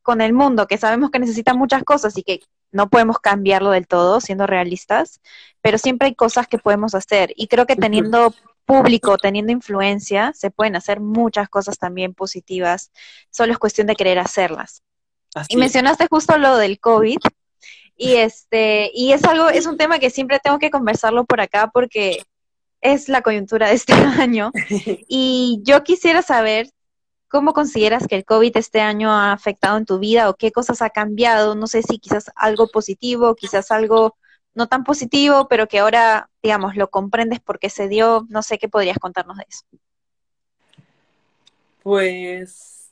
con 0.02 0.20
el 0.20 0.34
mundo, 0.34 0.68
que 0.68 0.78
sabemos 0.78 1.12
que 1.12 1.20
necesita 1.20 1.54
muchas 1.54 1.84
cosas 1.84 2.18
y 2.18 2.24
que 2.24 2.42
no 2.74 2.90
podemos 2.90 3.20
cambiarlo 3.20 3.72
del 3.72 3.88
todo, 3.88 4.20
siendo 4.20 4.46
realistas, 4.48 5.22
pero 5.62 5.78
siempre 5.78 6.08
hay 6.08 6.16
cosas 6.16 6.48
que 6.48 6.58
podemos 6.58 6.96
hacer. 6.96 7.34
Y 7.38 7.48
creo 7.48 7.66
que 7.66 7.78
teniendo 7.78 8.34
público, 8.66 9.18
teniendo 9.18 9.52
influencia, 9.52 10.34
se 10.36 10.52
pueden 10.52 10.76
hacer 10.76 11.00
muchas 11.00 11.48
cosas 11.48 11.78
también 11.78 12.14
positivas, 12.14 12.92
solo 13.30 13.54
es 13.54 13.60
cuestión 13.60 13.88
de 13.88 13.96
querer 13.96 14.20
hacerlas 14.20 14.84
y 15.48 15.58
mencionaste 15.58 16.08
justo 16.10 16.38
lo 16.38 16.58
del 16.58 16.80
COVID. 16.80 17.18
Y 17.96 18.16
este, 18.16 18.92
y 18.94 19.14
es 19.14 19.24
algo, 19.24 19.50
es 19.50 19.66
un 19.66 19.78
tema 19.78 20.00
que 20.00 20.10
siempre 20.10 20.40
tengo 20.40 20.60
que 20.60 20.72
conversarlo 20.72 21.26
por 21.26 21.42
acá 21.42 21.70
porque 21.72 22.24
es 22.82 23.08
la 23.08 23.22
coyuntura 23.22 23.68
de 23.68 23.76
este 23.76 23.94
año. 24.20 24.52
Y 25.08 25.60
yo 25.64 25.84
quisiera 25.84 26.22
saber 26.22 26.70
cómo 27.34 27.54
consideras 27.54 28.08
que 28.08 28.14
el 28.16 28.26
COVID 28.26 28.56
este 28.58 28.80
año 28.80 29.12
ha 29.12 29.32
afectado 29.32 29.76
en 29.78 29.88
tu 29.88 29.98
vida 29.98 30.30
o 30.30 30.36
qué 30.36 30.52
cosas 30.52 30.84
ha 30.84 30.92
cambiado. 30.92 31.56
No 31.56 31.66
sé 31.66 31.82
si 31.82 31.98
quizás 31.98 32.30
algo 32.36 32.68
positivo, 32.68 33.34
quizás 33.34 33.72
algo 33.72 34.16
no 34.54 34.68
tan 34.68 34.84
positivo, 34.84 35.48
pero 35.48 35.68
que 35.68 35.80
ahora, 35.80 36.30
digamos, 36.44 36.76
lo 36.76 36.92
comprendes 36.92 37.40
porque 37.40 37.72
se 37.72 37.88
dio. 37.88 38.28
No 38.30 38.44
sé 38.44 38.60
qué 38.60 38.70
podrías 38.70 39.00
contarnos 39.00 39.38
de 39.38 39.46
eso. 39.50 39.64
Pues, 41.82 42.92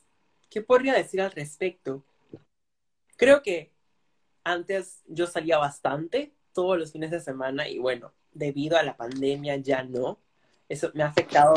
¿qué 0.50 0.60
podría 0.60 0.94
decir 0.94 1.20
al 1.20 1.30
respecto? 1.30 2.02
Creo 3.14 3.44
que 3.44 3.70
antes 4.42 5.02
yo 5.06 5.28
salía 5.28 5.58
bastante 5.58 6.34
todos 6.52 6.76
los 6.76 6.90
fines 6.90 7.12
de 7.12 7.20
semana 7.20 7.68
y 7.68 7.78
bueno, 7.78 8.12
debido 8.32 8.76
a 8.76 8.82
la 8.82 8.96
pandemia 8.96 9.54
ya 9.58 9.84
no. 9.84 10.18
Eso 10.68 10.90
me 10.94 11.04
ha 11.04 11.06
afectado. 11.06 11.54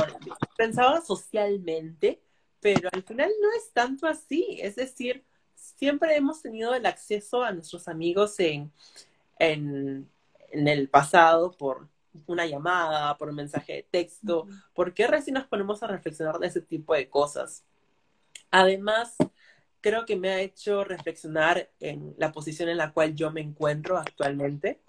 Pensaba 0.55 1.01
socialmente, 1.01 2.21
pero 2.65 2.89
al 2.91 3.03
final 3.03 3.29
no 3.39 3.47
es 3.55 3.71
tanto 3.73 4.07
así. 4.07 4.57
Es 4.59 4.75
decir, 4.75 5.23
siempre 5.53 6.15
hemos 6.15 6.41
tenido 6.41 6.73
el 6.73 6.87
acceso 6.87 7.43
a 7.43 7.51
nuestros 7.51 7.87
amigos 7.87 8.39
en, 8.39 8.71
en, 9.37 10.09
en 10.49 10.67
el 10.67 10.89
pasado 10.89 11.51
por 11.51 11.87
una 12.25 12.47
llamada, 12.47 13.15
por 13.19 13.29
un 13.29 13.35
mensaje 13.35 13.73
de 13.73 13.83
texto. 13.83 14.47
¿Por 14.73 14.95
qué 14.95 15.05
recién 15.05 15.35
nos 15.35 15.45
ponemos 15.45 15.83
a 15.83 15.87
reflexionar 15.87 16.39
de 16.39 16.47
ese 16.47 16.59
tipo 16.59 16.95
de 16.95 17.07
cosas? 17.07 17.63
Además, 18.49 19.15
creo 19.79 20.07
que 20.07 20.15
me 20.15 20.29
ha 20.29 20.41
hecho 20.41 20.83
reflexionar 20.83 21.69
en 21.79 22.15
la 22.17 22.31
posición 22.31 22.69
en 22.69 22.77
la 22.77 22.93
cual 22.93 23.13
yo 23.13 23.29
me 23.29 23.41
encuentro 23.41 23.95
actualmente, 23.95 24.81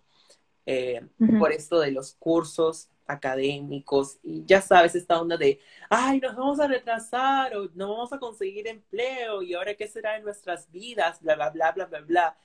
eh, 0.65 1.07
por 1.39 1.53
esto 1.53 1.79
de 1.79 1.91
los 1.91 2.15
cursos 2.15 2.89
académicos 3.07 4.19
y 4.23 4.45
ya 4.45 4.61
sabes 4.61 4.95
esta 4.95 5.21
onda 5.21 5.37
de, 5.37 5.61
ay, 5.89 6.21
nos 6.21 6.37
vamos 6.37 6.61
a 6.61 6.67
retrasar 6.67 7.57
o 7.57 7.71
no 7.75 7.91
vamos 7.91 8.13
a 8.13 8.19
conseguir 8.19 8.67
empleo 8.69 9.43
y 9.43 9.55
ahora 9.55 9.75
qué 9.75 9.87
será 9.87 10.17
en 10.17 10.25
nuestras 10.25 10.71
vidas, 10.71 11.21
bla, 11.21 11.35
bla, 11.37 11.51
bla, 11.51 11.73
bla, 11.73 11.87
bla, 11.87 12.01
bla. 12.01 12.37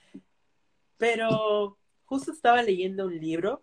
Pero 0.96 1.76
justo 2.04 2.32
estaba 2.32 2.62
leyendo 2.62 3.06
un 3.06 3.18
libro 3.18 3.62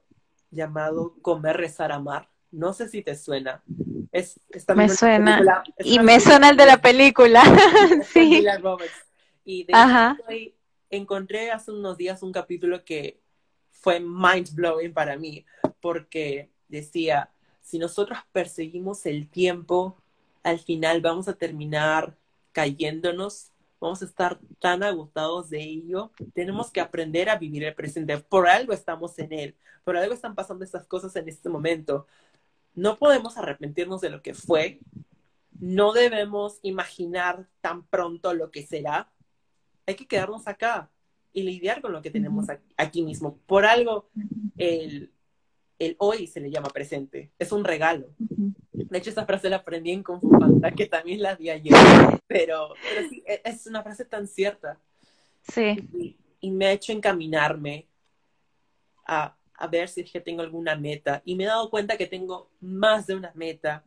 llamado 0.52 1.16
Comer, 1.22 1.58
Rezar, 1.58 1.92
Amar. 1.92 2.30
No 2.52 2.74
sé 2.74 2.90
si 2.90 3.02
te 3.02 3.16
suena 3.16 3.64
es, 4.12 4.40
me 4.76 4.90
suena. 4.90 5.64
y 5.80 6.00
me 6.00 6.20
suena 6.20 6.50
el 6.50 6.58
de 6.58 6.66
la 6.66 6.78
película. 6.82 7.44
sí. 8.14 8.44
Y 9.46 9.64
de 9.64 9.74
hecho, 9.74 10.54
encontré 10.90 11.52
hace 11.52 11.72
unos 11.72 11.98
días 11.98 12.24
un 12.24 12.32
capítulo 12.32 12.84
que 12.84 13.22
fue 13.72 14.00
mind 14.00 14.54
blowing 14.54 14.94
para 14.94 15.18
mí, 15.18 15.46
porque 15.80 16.50
decía, 16.70 17.32
si 17.62 17.78
nosotros 17.78 18.20
perseguimos 18.32 19.06
el 19.06 19.28
tiempo, 19.28 19.98
al 20.44 20.60
final 20.60 21.02
vamos 21.02 21.28
a 21.28 21.34
terminar 21.34 22.16
cayéndonos, 22.52 23.52
vamos 23.80 24.02
a 24.02 24.06
estar 24.06 24.40
tan 24.60 24.84
agotados 24.84 25.50
de 25.50 25.62
ello, 25.62 26.12
tenemos 26.34 26.72
que 26.72 26.82
aprender 26.82 27.30
a 27.30 27.38
vivir 27.38 27.64
el 27.64 27.76
presente, 27.76 28.18
por 28.18 28.48
algo 28.48 28.74
estamos 28.74 29.18
en 29.20 29.34
él, 29.34 29.56
por 29.84 29.98
algo 29.98 30.14
están 30.14 30.36
pasando 30.36 30.64
estas 30.64 30.86
cosas 30.86 31.16
en 31.16 31.30
este 31.30 31.50
momento, 31.50 32.08
no 32.74 32.98
podemos 32.98 33.38
arrepentirnos 33.38 34.02
de 34.02 34.10
lo 34.10 34.22
que 34.22 34.34
fue, 34.34 34.80
no 35.60 35.94
debemos 35.94 36.60
imaginar 36.62 37.48
tan 37.62 37.84
pronto 37.84 38.34
lo 38.34 38.52
que 38.52 38.66
será, 38.66 39.12
hay 39.86 39.96
que 39.96 40.08
quedarnos 40.08 40.48
acá 40.48 40.90
y 41.34 41.44
lidiar 41.44 41.82
con 41.82 41.92
lo 41.92 42.02
que 42.02 42.12
tenemos 42.12 42.48
aquí 42.78 43.04
mismo. 43.04 43.38
Por 43.46 43.66
algo, 43.66 44.10
el, 44.58 45.12
el 45.80 45.96
hoy 46.00 46.28
se 46.28 46.42
le 46.42 46.52
llama 46.52 46.70
presente, 46.70 47.32
es 47.40 47.52
un 47.54 47.64
regalo. 47.64 48.14
De 48.20 48.98
hecho, 48.98 49.10
esa 49.10 49.26
frase 49.26 49.50
la 49.50 49.58
aprendí 49.58 49.92
en 49.92 50.04
Kung 50.04 50.20
Fu 50.20 50.30
Panda, 50.30 50.72
que 50.72 50.86
también 50.86 51.22
la 51.22 51.36
di 51.36 51.50
ayer, 51.50 51.74
pero, 52.28 52.74
pero 52.84 53.10
sí, 53.10 53.24
e, 53.26 53.42
es 53.46 53.66
una 53.66 53.82
frase 53.82 54.04
tan 54.04 54.28
cierta. 54.28 54.78
Sí. 55.42 56.16
Y, 56.42 56.52
me 56.52 56.68
ha 56.68 56.72
hecho 56.72 56.92
encaminarme 56.92 57.88
a, 59.06 59.36
a 59.56 59.68
ver 59.68 59.88
si 59.88 60.02
es 60.02 60.12
que 60.12 60.22
tengo 60.22 60.42
alguna 60.42 60.76
meta. 60.76 61.22
Y 61.26 61.36
me 61.36 61.46
he 61.46 61.48
dado 61.48 61.70
cuenta 61.70 61.98
que 61.98 62.08
tengo 62.08 62.50
más 62.60 63.08
de 63.08 63.16
una 63.16 63.32
meta. 63.36 63.84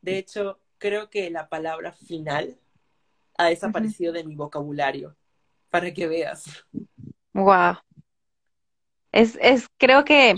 De 0.00 0.18
hecho, 0.18 0.58
creo 0.78 1.10
que 1.10 1.30
la 1.30 1.48
palabra 1.48 1.92
final 1.92 2.58
ha 3.36 3.46
desaparecido 3.46 4.12
de 4.12 4.24
mi 4.24 4.34
vocabulario, 4.34 5.16
para 5.70 5.92
que 5.92 6.06
veas. 6.06 6.64
Wow. 7.32 7.76
Es, 9.12 9.38
es, 9.40 9.66
creo 9.78 10.04
que 10.04 10.34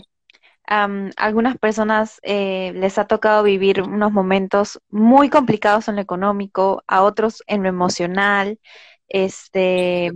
a 0.71 0.89
algunas 1.17 1.59
personas 1.59 2.21
eh, 2.23 2.73
les 2.77 2.97
ha 2.99 3.07
tocado 3.07 3.43
vivir 3.43 3.83
unos 3.83 4.13
momentos 4.13 4.81
muy 4.89 5.29
complicados 5.29 5.89
en 5.89 5.97
lo 5.97 6.01
económico, 6.01 6.85
a 6.87 7.03
otros 7.03 7.43
en 7.49 7.65
lo 7.65 7.69
emocional, 7.69 8.61
este, 9.09 10.13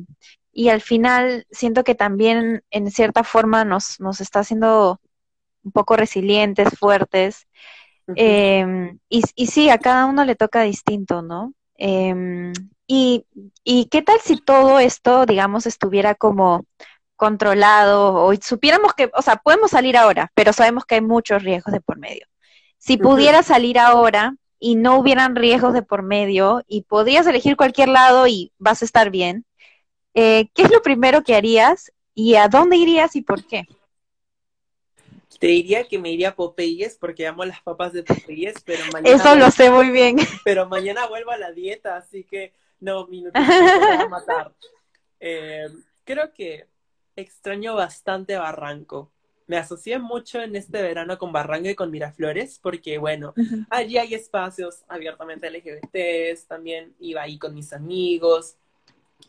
y 0.52 0.68
al 0.68 0.80
final 0.80 1.44
siento 1.50 1.82
que 1.82 1.96
también 1.96 2.62
en 2.70 2.90
cierta 2.92 3.24
forma 3.24 3.64
nos, 3.64 3.98
nos 3.98 4.20
está 4.20 4.40
haciendo 4.40 5.00
un 5.64 5.72
poco 5.72 5.96
resilientes, 5.96 6.68
fuertes, 6.78 7.48
em, 8.14 8.98
y, 9.08 9.22
y, 9.34 9.46
sí, 9.48 9.70
a 9.70 9.78
cada 9.78 10.06
uno 10.06 10.24
le 10.24 10.36
toca 10.36 10.62
distinto, 10.62 11.22
¿no? 11.22 11.52
Em, 11.76 12.52
y, 12.86 13.26
y 13.64 13.86
qué 13.86 14.02
tal 14.02 14.20
si 14.20 14.36
todo 14.36 14.78
esto, 14.78 15.26
digamos, 15.26 15.66
estuviera 15.66 16.14
como 16.14 16.64
controlado 17.16 18.14
o 18.14 18.34
supiéramos 18.36 18.94
que, 18.94 19.10
o 19.14 19.22
sea, 19.22 19.36
podemos 19.36 19.70
salir 19.70 19.96
ahora, 19.96 20.30
pero 20.34 20.52
sabemos 20.52 20.84
que 20.84 20.96
hay 20.96 21.00
muchos 21.00 21.42
riesgos 21.42 21.72
de 21.72 21.80
por 21.80 21.98
medio. 21.98 22.26
Si 22.78 22.98
pudiera 22.98 23.42
salir 23.42 23.78
ahora 23.78 24.36
y 24.58 24.76
no 24.76 24.98
hubieran 24.98 25.36
riesgos 25.36 25.72
de 25.72 25.82
por 25.82 26.02
medio 26.02 26.62
y 26.66 26.82
podrías 26.82 27.26
elegir 27.26 27.56
cualquier 27.56 27.88
lado 27.88 28.26
y 28.26 28.52
vas 28.58 28.82
a 28.82 28.84
estar 28.84 29.10
bien, 29.10 29.46
eh, 30.14 30.48
¿qué 30.54 30.62
es 30.62 30.70
lo 30.70 30.82
primero 30.82 31.22
que 31.22 31.34
harías 31.34 31.92
y 32.14 32.34
a 32.34 32.48
dónde 32.48 32.76
irías 32.76 33.16
y 33.16 33.22
por 33.22 33.44
qué? 33.46 33.66
Te 35.38 35.48
diría 35.48 35.84
que 35.84 35.98
me 35.98 36.10
iría 36.10 36.30
a 36.30 36.36
Popeyes 36.36 36.96
porque 36.96 37.26
amo 37.26 37.44
las 37.44 37.60
papas 37.62 37.92
de 37.92 38.02
Popeyes, 38.02 38.56
pero 38.64 38.84
mañana... 38.92 39.16
Eso 39.16 39.34
lo 39.34 39.50
sé 39.50 39.70
muy 39.70 39.90
bien. 39.90 40.16
Pero 40.44 40.68
mañana 40.68 41.06
vuelvo 41.06 41.30
a 41.30 41.38
la 41.38 41.52
dieta, 41.52 41.96
así 41.96 42.24
que 42.24 42.52
no, 42.80 43.06
mi 43.06 43.22
nutrición 43.22 43.64
me 43.64 43.96
va 43.96 44.02
a 44.02 44.08
matar. 44.08 44.52
Eh, 45.26 45.68
creo 46.04 46.34
que 46.34 46.66
extraño 47.16 47.74
bastante 47.74 48.36
Barranco. 48.36 49.10
Me 49.46 49.58
asocié 49.58 49.98
mucho 49.98 50.40
en 50.40 50.56
este 50.56 50.80
verano 50.80 51.18
con 51.18 51.30
Barranco 51.30 51.68
y 51.68 51.74
con 51.74 51.90
Miraflores, 51.90 52.58
porque 52.62 52.96
bueno, 52.96 53.34
allí 53.70 53.98
hay 53.98 54.14
espacios 54.14 54.84
abiertamente 54.88 55.50
LGBTs, 55.50 56.46
también 56.46 56.94
iba 56.98 57.22
ahí 57.22 57.38
con 57.38 57.54
mis 57.54 57.74
amigos, 57.74 58.56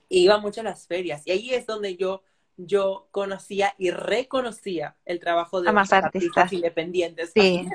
iba 0.07 0.37
mucho 0.37 0.61
a 0.61 0.63
las 0.63 0.87
ferias, 0.87 1.21
y 1.25 1.31
ahí 1.31 1.53
es 1.53 1.65
donde 1.65 1.97
yo, 1.97 2.23
yo 2.55 3.07
conocía 3.11 3.75
y 3.77 3.91
reconocía 3.91 4.95
el 5.03 5.19
trabajo 5.19 5.61
de 5.61 5.71
los 5.71 5.91
artistas. 5.91 6.53
independientes. 6.53 7.31
Sí. 7.33 7.67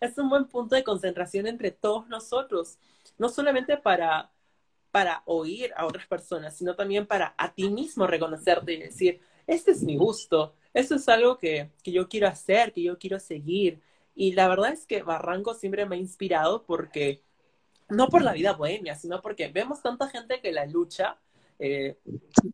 Es 0.00 0.18
un 0.18 0.28
buen 0.28 0.46
punto 0.46 0.74
de 0.74 0.82
concentración 0.82 1.46
entre 1.46 1.70
todos 1.70 2.08
nosotros, 2.08 2.78
no 3.18 3.28
solamente 3.28 3.76
para, 3.76 4.32
para 4.90 5.22
oír 5.26 5.72
a 5.76 5.86
otras 5.86 6.08
personas, 6.08 6.56
sino 6.56 6.74
también 6.74 7.06
para 7.06 7.34
a 7.38 7.54
ti 7.54 7.70
mismo 7.70 8.08
reconocerte 8.08 8.72
y 8.72 8.78
decir, 8.78 9.20
este 9.46 9.72
es 9.72 9.82
mi 9.82 9.96
gusto, 9.96 10.54
esto 10.72 10.96
es 10.96 11.08
algo 11.08 11.38
que, 11.38 11.70
yo 11.84 12.08
quiero 12.08 12.26
hacer, 12.26 12.72
que 12.72 12.82
yo 12.82 12.98
quiero 12.98 13.20
seguir. 13.20 13.80
Y 14.14 14.32
la 14.32 14.48
verdad 14.48 14.72
es 14.72 14.86
que 14.86 15.02
Barranco 15.02 15.54
siempre 15.54 15.86
me 15.86 15.96
ha 15.96 15.98
inspirado 15.98 16.64
porque, 16.64 17.22
no 17.88 18.08
por 18.08 18.22
la 18.22 18.32
vida 18.32 18.52
bohemia, 18.52 18.96
sino 18.96 19.20
porque 19.22 19.48
vemos 19.48 19.82
tanta 19.82 20.08
gente 20.08 20.40
que 20.40 20.52
la 20.52 20.66
lucha 20.66 21.18
eh, 21.58 21.98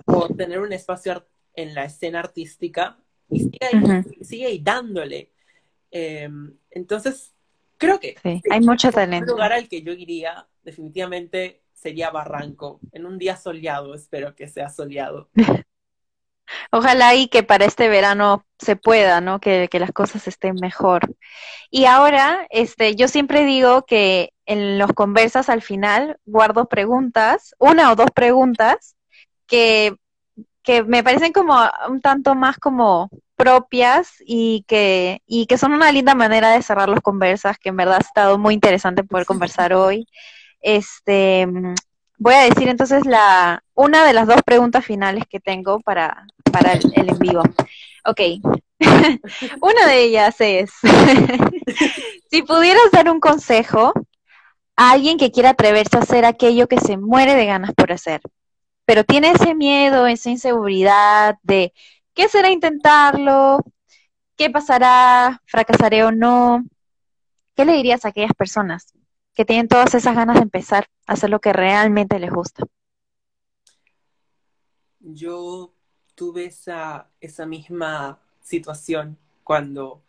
por 0.04 0.36
tener 0.36 0.60
un 0.60 0.72
espacio 0.72 1.24
en 1.54 1.74
la 1.74 1.84
escena 1.84 2.20
artística 2.20 2.98
y 3.30 3.50
sigue 4.22 4.46
ahí, 4.46 4.58
dándole. 4.58 5.30
Em, 5.90 6.52
entonces, 6.70 7.32
creo 7.78 7.98
que 8.00 8.16
hay 8.50 8.60
mucho 8.60 8.90
talento. 8.90 9.32
Un 9.32 9.38
lugar 9.38 9.52
al 9.52 9.68
que 9.68 9.82
yo 9.82 9.92
iría 9.92 10.46
definitivamente 10.62 11.62
sería 11.72 12.10
Barranco, 12.10 12.80
en 12.92 13.06
un 13.06 13.18
día 13.18 13.36
soleado, 13.36 13.94
espero 13.94 14.34
que 14.34 14.48
sea 14.48 14.68
soleado. 14.68 15.30
Ojalá 16.70 17.14
y 17.14 17.28
que 17.28 17.42
para 17.42 17.64
este 17.64 17.88
verano 17.88 18.44
se 18.58 18.76
pueda, 18.76 19.20
¿no? 19.20 19.40
Que, 19.40 19.68
las 19.72 19.92
cosas 19.92 20.28
estén 20.28 20.56
mejor. 20.60 21.14
Y 21.70 21.86
ahora, 21.86 22.46
este, 22.50 22.94
yo 22.96 23.08
siempre 23.08 23.44
digo 23.44 23.84
que 23.86 24.32
en 24.46 24.78
los 24.78 24.92
conversas 24.92 25.48
al 25.48 25.62
final 25.62 26.18
guardo 26.24 26.68
preguntas, 26.68 27.54
una 27.58 27.92
o 27.92 27.96
dos 27.96 28.10
preguntas, 28.10 28.96
que, 29.46 29.96
que 30.62 30.82
me 30.84 31.02
parecen 31.02 31.32
como 31.32 31.56
un 31.88 32.00
tanto 32.00 32.34
más 32.34 32.58
como 32.58 33.10
propias 33.36 34.16
y 34.20 34.64
que, 34.68 35.22
y 35.26 35.46
que 35.46 35.58
son 35.58 35.72
una 35.72 35.92
linda 35.92 36.14
manera 36.14 36.50
de 36.50 36.62
cerrar 36.62 36.88
los 36.88 37.00
conversas, 37.00 37.58
que 37.58 37.70
en 37.70 37.76
verdad 37.76 37.96
ha 37.96 38.06
estado 38.06 38.38
muy 38.38 38.54
interesante 38.54 39.04
poder 39.04 39.26
conversar 39.26 39.72
hoy. 39.72 40.06
Este, 40.60 41.48
voy 42.20 42.34
a 42.34 42.42
decir 42.42 42.68
entonces 42.68 43.06
la, 43.06 43.64
una 43.74 44.04
de 44.04 44.12
las 44.12 44.28
dos 44.28 44.42
preguntas 44.44 44.84
finales 44.84 45.24
que 45.28 45.40
tengo 45.40 45.80
para, 45.80 46.26
para 46.52 46.74
el, 46.74 46.92
en 46.94 47.18
vivo. 47.18 47.42
Ok. 48.04 48.20
Una 49.60 49.86
de 49.86 50.02
ellas 50.04 50.36
es, 50.38 50.70
si 52.30 52.42
pudieras 52.42 52.90
dar 52.92 53.10
un 53.10 53.20
consejo 53.20 53.92
a 54.76 54.92
alguien 54.92 55.18
que 55.18 55.30
quiera 55.30 55.50
atreverse 55.50 55.96
a 55.96 56.00
hacer 56.00 56.24
aquello 56.24 56.68
que 56.68 56.78
se 56.78 56.96
muere 56.96 57.34
de 57.34 57.46
ganas 57.46 57.72
por 57.74 57.92
hacer, 57.92 58.20
pero 58.86 59.04
tiene 59.04 59.32
ese 59.32 59.54
miedo, 59.54 60.06
esa 60.06 60.30
inseguridad 60.30 61.38
de 61.42 61.72
qué 62.14 62.28
será 62.28 62.50
intentarlo, 62.50 63.60
qué 64.36 64.48
pasará, 64.50 65.42
fracasaré 65.46 66.04
o 66.04 66.12
no, 66.12 66.64
¿qué 67.54 67.64
le 67.64 67.74
dirías 67.74 68.04
a 68.04 68.08
aquellas 68.08 68.32
personas 68.32 68.94
que 69.34 69.44
tienen 69.44 69.68
todas 69.68 69.94
esas 69.94 70.14
ganas 70.14 70.36
de 70.36 70.42
empezar 70.42 70.86
a 71.06 71.12
hacer 71.14 71.30
lo 71.30 71.40
que 71.40 71.52
realmente 71.52 72.18
les 72.18 72.30
gusta? 72.30 72.64
Yo 75.00 75.72
tuve 76.14 76.46
esa, 76.46 77.08
esa 77.20 77.46
misma 77.46 78.18
situación 78.42 79.18
cuando 79.44 80.02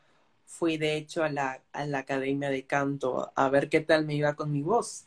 fui 0.45 0.77
de 0.77 0.97
hecho 0.97 1.23
a 1.23 1.29
la, 1.29 1.61
a 1.71 1.85
la 1.85 1.99
academia 1.99 2.49
de 2.49 2.65
canto 2.65 3.31
a 3.35 3.49
ver 3.49 3.69
qué 3.69 3.79
tal 3.79 4.05
me 4.05 4.15
iba 4.15 4.35
con 4.35 4.51
mi 4.51 4.61
voz. 4.61 5.05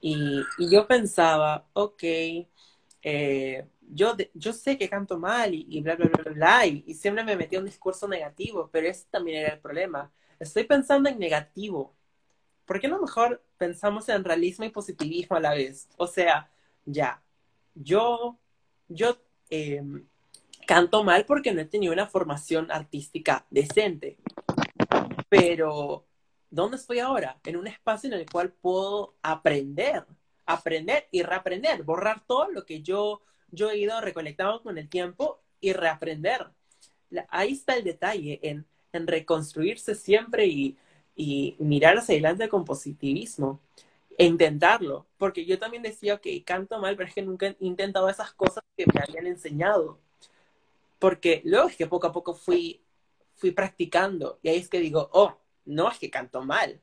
Y, 0.00 0.16
y 0.58 0.70
yo 0.70 0.86
pensaba, 0.86 1.66
ok, 1.74 2.02
eh, 3.02 3.66
yo, 3.92 4.16
yo 4.34 4.52
sé 4.52 4.78
que 4.78 4.88
canto 4.88 5.18
mal 5.18 5.54
y, 5.54 5.66
y 5.68 5.80
bla, 5.82 5.96
bla, 5.96 6.08
bla, 6.08 6.32
bla, 6.32 6.66
y, 6.66 6.84
y, 6.86 6.94
siempre 6.94 7.24
me 7.24 7.36
metí 7.36 7.56
un 7.56 7.64
discurso 7.66 8.08
negativo, 8.08 8.68
pero 8.72 8.88
ese 8.88 9.06
también 9.10 9.42
era 9.44 9.54
el 9.54 9.60
problema. 9.60 10.10
Estoy 10.38 10.64
pensando 10.64 11.08
en 11.10 11.18
negativo. 11.18 11.94
¿Por 12.70 12.78
qué 12.78 12.86
no 12.86 13.02
mejor 13.02 13.42
pensamos 13.58 14.08
en 14.08 14.22
realismo 14.22 14.64
y 14.64 14.68
positivismo 14.68 15.34
a 15.34 15.40
la 15.40 15.54
vez? 15.54 15.88
O 15.96 16.06
sea, 16.06 16.48
ya, 16.84 17.20
yo, 17.74 18.38
yo 18.86 19.18
Em, 19.50 20.06
canto 20.64 21.02
mal 21.02 21.26
porque 21.26 21.52
no 21.52 21.60
he 21.60 21.64
tenido 21.64 21.92
una 21.92 22.06
formación 22.06 22.70
artística 22.70 23.44
decente. 23.50 24.16
Pero, 25.28 26.06
¿dónde 26.50 26.76
estoy 26.76 27.00
ahora? 27.00 27.40
En 27.44 27.56
un 27.56 27.66
espacio 27.66 28.06
en 28.08 28.14
el 28.14 28.30
cual 28.30 28.52
puedo 28.52 29.16
aprender, 29.22 30.06
aprender 30.46 31.08
y 31.10 31.22
reaprender, 31.22 31.82
borrar 31.82 32.24
todo 32.24 32.48
lo 32.52 32.64
que 32.64 32.82
yo, 32.82 33.22
yo 33.50 33.70
he 33.70 33.78
ido 33.78 34.00
recolectando 34.00 34.62
con 34.62 34.78
el 34.78 34.88
tiempo 34.88 35.40
y 35.60 35.72
reaprender. 35.72 36.46
Ahí 37.28 37.54
está 37.54 37.74
el 37.74 37.82
detalle, 37.82 38.38
en, 38.42 38.64
en 38.92 39.08
reconstruirse 39.08 39.96
siempre 39.96 40.46
y, 40.46 40.78
y 41.20 41.56
mirar 41.58 41.98
hacia 41.98 42.14
adelante 42.14 42.48
con 42.48 42.64
positivismo 42.64 43.60
intentarlo, 44.26 45.06
porque 45.18 45.44
yo 45.46 45.58
también 45.58 45.82
decía, 45.82 46.18
que 46.18 46.42
canto 46.44 46.78
mal, 46.78 46.96
pero 46.96 47.08
es 47.08 47.14
que 47.14 47.22
nunca 47.22 47.46
he 47.46 47.56
intentado 47.60 48.08
esas 48.08 48.32
cosas 48.32 48.62
que 48.76 48.86
me 48.86 49.00
habían 49.00 49.26
enseñado. 49.26 49.98
Porque 50.98 51.40
luego 51.44 51.68
es 51.68 51.76
que 51.76 51.86
poco 51.86 52.06
a 52.08 52.12
poco 52.12 52.34
fui, 52.34 52.82
fui 53.34 53.52
practicando 53.52 54.38
y 54.42 54.50
ahí 54.50 54.58
es 54.58 54.68
que 54.68 54.80
digo, 54.80 55.08
oh, 55.12 55.36
no 55.64 55.90
es 55.90 55.98
que 55.98 56.10
canto 56.10 56.42
mal, 56.42 56.80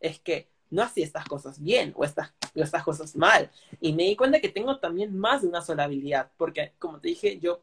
es 0.00 0.18
que 0.20 0.48
no 0.70 0.82
hacía 0.82 1.04
estas 1.04 1.24
cosas 1.26 1.62
bien 1.62 1.92
o 1.96 2.04
estas, 2.04 2.32
estas 2.54 2.82
cosas 2.82 3.14
mal. 3.14 3.50
Y 3.80 3.92
me 3.92 4.04
di 4.04 4.16
cuenta 4.16 4.40
que 4.40 4.48
tengo 4.48 4.78
también 4.78 5.16
más 5.16 5.42
de 5.42 5.48
una 5.48 5.62
sola 5.62 5.84
habilidad, 5.84 6.30
porque 6.36 6.72
como 6.78 6.98
te 6.98 7.08
dije, 7.08 7.38
yo, 7.38 7.62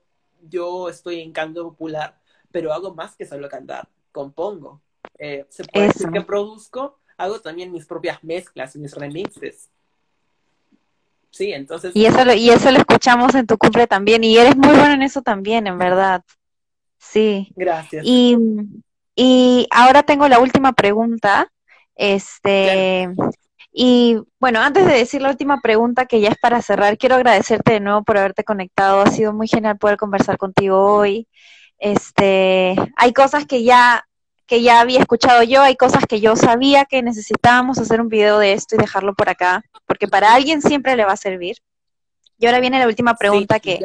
yo 0.49 0.89
estoy 0.89 1.21
en 1.21 1.33
canto 1.33 1.63
popular, 1.63 2.19
pero 2.51 2.71
hago 2.71 2.93
más 2.95 3.15
que 3.15 3.25
solo 3.25 3.49
cantar, 3.49 3.89
compongo. 4.11 4.81
Eh, 5.17 5.45
se 5.49 5.63
puede 5.65 5.87
decir 5.87 6.09
que 6.09 6.21
produzco, 6.21 6.99
hago 7.17 7.39
también 7.39 7.71
mis 7.71 7.85
propias 7.85 8.23
mezclas, 8.23 8.75
mis 8.75 8.93
remixes. 8.95 9.69
Sí, 11.31 11.53
entonces. 11.53 11.95
Y 11.95 12.05
eso, 12.05 12.25
lo, 12.25 12.33
y 12.33 12.49
eso 12.49 12.71
lo 12.71 12.77
escuchamos 12.77 13.35
en 13.35 13.45
tu 13.45 13.57
cumple 13.57 13.87
también, 13.87 14.23
y 14.23 14.37
eres 14.37 14.55
muy 14.55 14.69
bueno 14.75 14.93
en 14.93 15.03
eso 15.03 15.21
también, 15.21 15.67
en 15.67 15.77
verdad. 15.77 16.23
Sí. 16.97 17.51
Gracias. 17.55 18.03
Y, 18.05 18.37
Y 19.15 19.67
ahora 19.71 20.03
tengo 20.03 20.29
la 20.29 20.39
última 20.39 20.71
pregunta. 20.71 21.51
Este, 21.95 23.09
y 23.73 24.17
bueno, 24.39 24.61
antes 24.61 24.85
de 24.85 24.93
decir 24.93 25.21
la 25.21 25.29
última 25.29 25.59
pregunta, 25.59 26.05
que 26.05 26.21
ya 26.21 26.29
es 26.29 26.37
para 26.37 26.61
cerrar, 26.61 26.97
quiero 26.97 27.15
agradecerte 27.15 27.73
de 27.73 27.79
nuevo 27.81 28.03
por 28.03 28.17
haberte 28.17 28.45
conectado. 28.45 29.01
Ha 29.01 29.11
sido 29.11 29.33
muy 29.33 29.49
genial 29.49 29.77
poder 29.77 29.97
conversar 29.97 30.37
contigo 30.37 30.81
hoy. 30.81 31.27
Este, 31.79 32.75
hay 32.95 33.11
cosas 33.11 33.45
que 33.45 33.63
ya 33.63 34.05
que 34.49 34.63
ya 34.63 34.79
había 34.79 34.99
escuchado 34.99 35.43
yo, 35.43 35.61
hay 35.61 35.75
cosas 35.75 36.05
que 36.07 36.19
yo 36.19 36.35
sabía 36.35 36.85
que 36.85 37.03
necesitábamos 37.03 37.77
hacer 37.77 38.01
un 38.01 38.09
video 38.09 38.39
de 38.39 38.53
esto 38.53 38.75
y 38.75 38.79
dejarlo 38.79 39.13
por 39.13 39.29
acá, 39.29 39.63
porque 39.85 40.07
para 40.07 40.33
alguien 40.33 40.63
siempre 40.63 40.95
le 40.95 41.05
va 41.05 41.13
a 41.13 41.17
servir. 41.17 41.57
Y 42.39 42.47
ahora 42.47 42.59
viene 42.59 42.79
la 42.79 42.87
última 42.87 43.13
pregunta 43.13 43.59
que, 43.59 43.79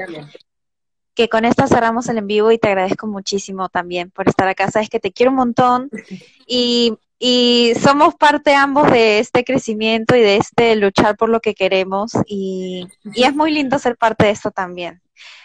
que 1.14 1.28
con 1.28 1.44
esta 1.44 1.66
cerramos 1.66 2.08
el 2.08 2.16
en 2.16 2.26
vivo 2.26 2.50
y 2.50 2.58
te 2.58 2.68
agradezco 2.68 3.06
muchísimo 3.06 3.68
también 3.68 4.10
por 4.10 4.26
estar 4.26 4.48
acá. 4.48 4.70
Sabes 4.70 4.88
que 4.88 5.00
te 5.00 5.12
quiero 5.12 5.32
un 5.32 5.36
montón 5.36 5.90
y, 6.46 6.94
y 7.18 7.74
somos 7.78 8.14
parte 8.14 8.54
ambos 8.54 8.90
de 8.90 9.18
este 9.18 9.44
crecimiento 9.44 10.16
y 10.16 10.20
de 10.20 10.36
este 10.36 10.76
luchar 10.76 11.18
por 11.18 11.28
lo 11.28 11.40
que 11.40 11.54
queremos 11.54 12.12
y, 12.26 12.86
y 13.12 13.24
es 13.24 13.34
muy 13.34 13.52
lindo 13.52 13.78
ser 13.78 13.98
parte 13.98 14.24
de 14.26 14.30
esto 14.30 14.50
también. 14.50 15.02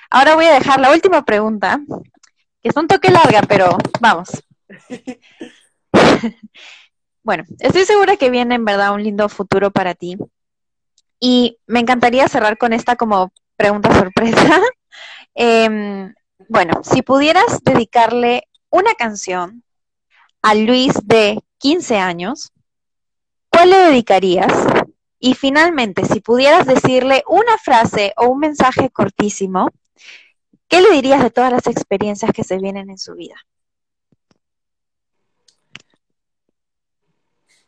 Ahora 0.09 0.36
voy 0.36 0.45
a 0.45 0.53
dejar 0.53 0.80
la 0.80 0.93
última 0.93 1.26
pregunta, 1.26 1.82
que 2.61 2.70
es 2.70 2.76
un 2.78 2.88
toque 2.88 3.11
larga, 3.11 3.41
pero 3.41 3.78
vamos. 3.99 4.30
bueno, 7.24 7.43
estoy 7.59 7.86
segura 7.86 8.17
que 8.17 8.30
viene 8.30 8.55
en 8.55 8.65
verdad 8.65 8.93
un 8.93 9.03
lindo 9.03 9.30
futuro 9.30 9.72
para 9.72 9.95
ti. 9.95 10.17
Y 11.20 11.57
me 11.67 11.80
encantaría 11.80 12.28
cerrar 12.28 12.57
con 12.57 12.74
esta 12.74 12.95
como 12.95 13.32
pregunta 13.55 13.93
sorpresa. 13.93 14.61
Em, 15.36 16.13
bueno, 16.49 16.82
si 16.84 17.01
pudieras 17.01 17.63
dedicarle 17.63 18.43
una 18.70 18.93
canción 18.95 19.63
a 20.41 20.55
Luis 20.55 20.93
de 21.05 21.39
15 21.59 21.97
años, 21.97 22.51
¿cuál 23.49 23.70
le 23.70 23.78
dedicarías? 23.78 24.51
Y 25.20 25.36
finalmente, 25.36 26.05
si 26.05 26.20
pudieras 26.20 26.65
decirle 26.65 27.24
una 27.28 27.57
frase 27.57 28.13
o 28.17 28.28
un 28.28 28.39
mensaje 28.39 28.89
cortísimo, 28.89 29.70
¿qué 30.67 30.82
le 30.82 30.91
dirías 30.91 31.22
de 31.22 31.30
todas 31.30 31.51
las 31.51 31.67
experiencias 31.67 32.32
que 32.32 32.43
se 32.43 32.57
vienen 32.57 32.89
en 32.89 32.97
su 32.97 33.15
vida? 33.15 33.36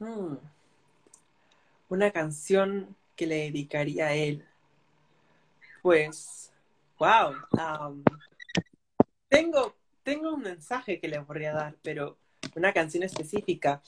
Hmm. 0.01 0.35
Una 1.89 2.09
canción 2.09 2.95
que 3.15 3.27
le 3.27 3.35
dedicaría 3.35 4.07
a 4.07 4.13
él. 4.13 4.43
Pues, 5.83 6.51
wow. 6.97 7.35
tengo, 9.29 9.75
tengo 10.01 10.33
un 10.33 10.41
mensaje 10.41 10.99
que 10.99 11.07
le 11.07 11.21
podría 11.21 11.53
dar, 11.53 11.75
pero 11.83 12.17
una 12.55 12.73
canción 12.73 13.03
específica. 13.03 13.79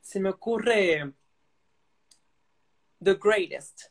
Se 0.00 0.20
me 0.20 0.28
ocurre 0.28 1.12
The 3.02 3.14
Greatest, 3.14 3.86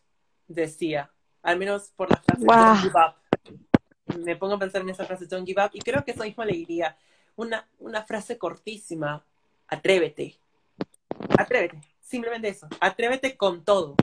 decía. 0.47 1.11
Al 1.41 1.57
menos 1.59 1.91
por 1.97 2.09
la 2.09 2.21
frase 2.21 2.45
Don't 2.45 2.79
Give 2.79 2.93
Up. 2.95 4.19
Me 4.23 4.37
pongo 4.37 4.53
a 4.53 4.59
pensar 4.59 4.83
en 4.83 4.89
esa 4.89 5.05
frase 5.05 5.25
Don't 5.25 5.45
Give 5.45 5.61
Up 5.65 5.71
y 5.73 5.81
creo 5.81 6.05
que 6.05 6.11
eso 6.11 6.23
mismo 6.23 6.45
le 6.45 6.53
diría. 6.53 6.97
Una, 7.35 7.67
una 7.79 8.05
frase 8.05 8.37
cortísima. 8.37 9.25
Atrévete 9.67 10.37
Atrévete, 11.38 11.82
simplemente 11.99 12.49
eso. 12.49 12.67
Atrévete 12.80 13.38
con 13.38 13.63
todo. 13.63 13.95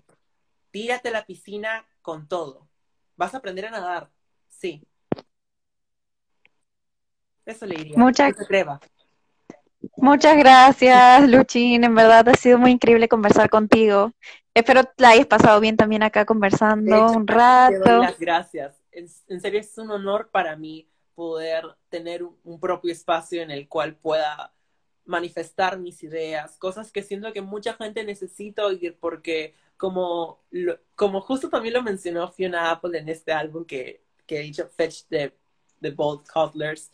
Tírate 0.70 1.08
a 1.08 1.12
la 1.12 1.26
piscina 1.26 1.86
con 2.02 2.28
todo. 2.28 2.68
Vas 3.16 3.34
a 3.34 3.38
aprender 3.38 3.66
a 3.66 3.70
nadar, 3.70 4.10
sí. 4.48 4.82
Eso 7.44 7.66
le 7.66 7.76
diría. 7.76 7.96
Muchas, 7.96 8.34
Muchas 9.96 10.36
gracias, 10.36 11.28
Luchín. 11.28 11.84
En 11.84 11.94
verdad 11.94 12.28
ha 12.28 12.34
sido 12.34 12.58
muy 12.58 12.72
increíble 12.72 13.08
conversar 13.08 13.48
contigo. 13.48 14.12
Espero 14.54 14.82
la 14.96 15.10
hayas 15.10 15.26
pasado 15.26 15.60
bien 15.60 15.76
también 15.76 16.02
acá 16.02 16.24
conversando 16.24 17.12
un 17.12 17.26
rato. 17.26 17.98
las 17.98 18.18
gracias. 18.18 18.82
En, 18.92 19.40
serio 19.40 19.60
es 19.60 19.78
un 19.78 19.90
honor 19.90 20.30
para 20.30 20.56
mí 20.56 20.88
poder 21.14 21.64
tener 21.88 22.22
un 22.22 22.60
propio 22.60 22.92
espacio 22.92 23.42
en 23.42 23.50
el 23.50 23.68
cual 23.68 23.94
pueda 23.94 24.52
manifestar 25.08 25.78
mis 25.78 26.02
ideas, 26.02 26.56
cosas 26.58 26.92
que 26.92 27.02
siento 27.02 27.32
que 27.32 27.42
mucha 27.42 27.74
gente 27.74 28.04
necesita 28.04 28.66
oír 28.66 28.96
porque 29.00 29.54
como, 29.76 30.40
como 30.94 31.20
justo 31.20 31.48
también 31.48 31.74
lo 31.74 31.82
mencionó 31.82 32.30
Fiona 32.30 32.70
Apple 32.70 32.98
en 32.98 33.08
este 33.08 33.32
álbum 33.32 33.64
que, 33.64 34.02
que 34.26 34.38
he 34.38 34.42
dicho 34.42 34.68
Fetch 34.68 35.04
the, 35.08 35.32
the 35.80 35.90
Bold 35.90 36.26
Codlers, 36.26 36.90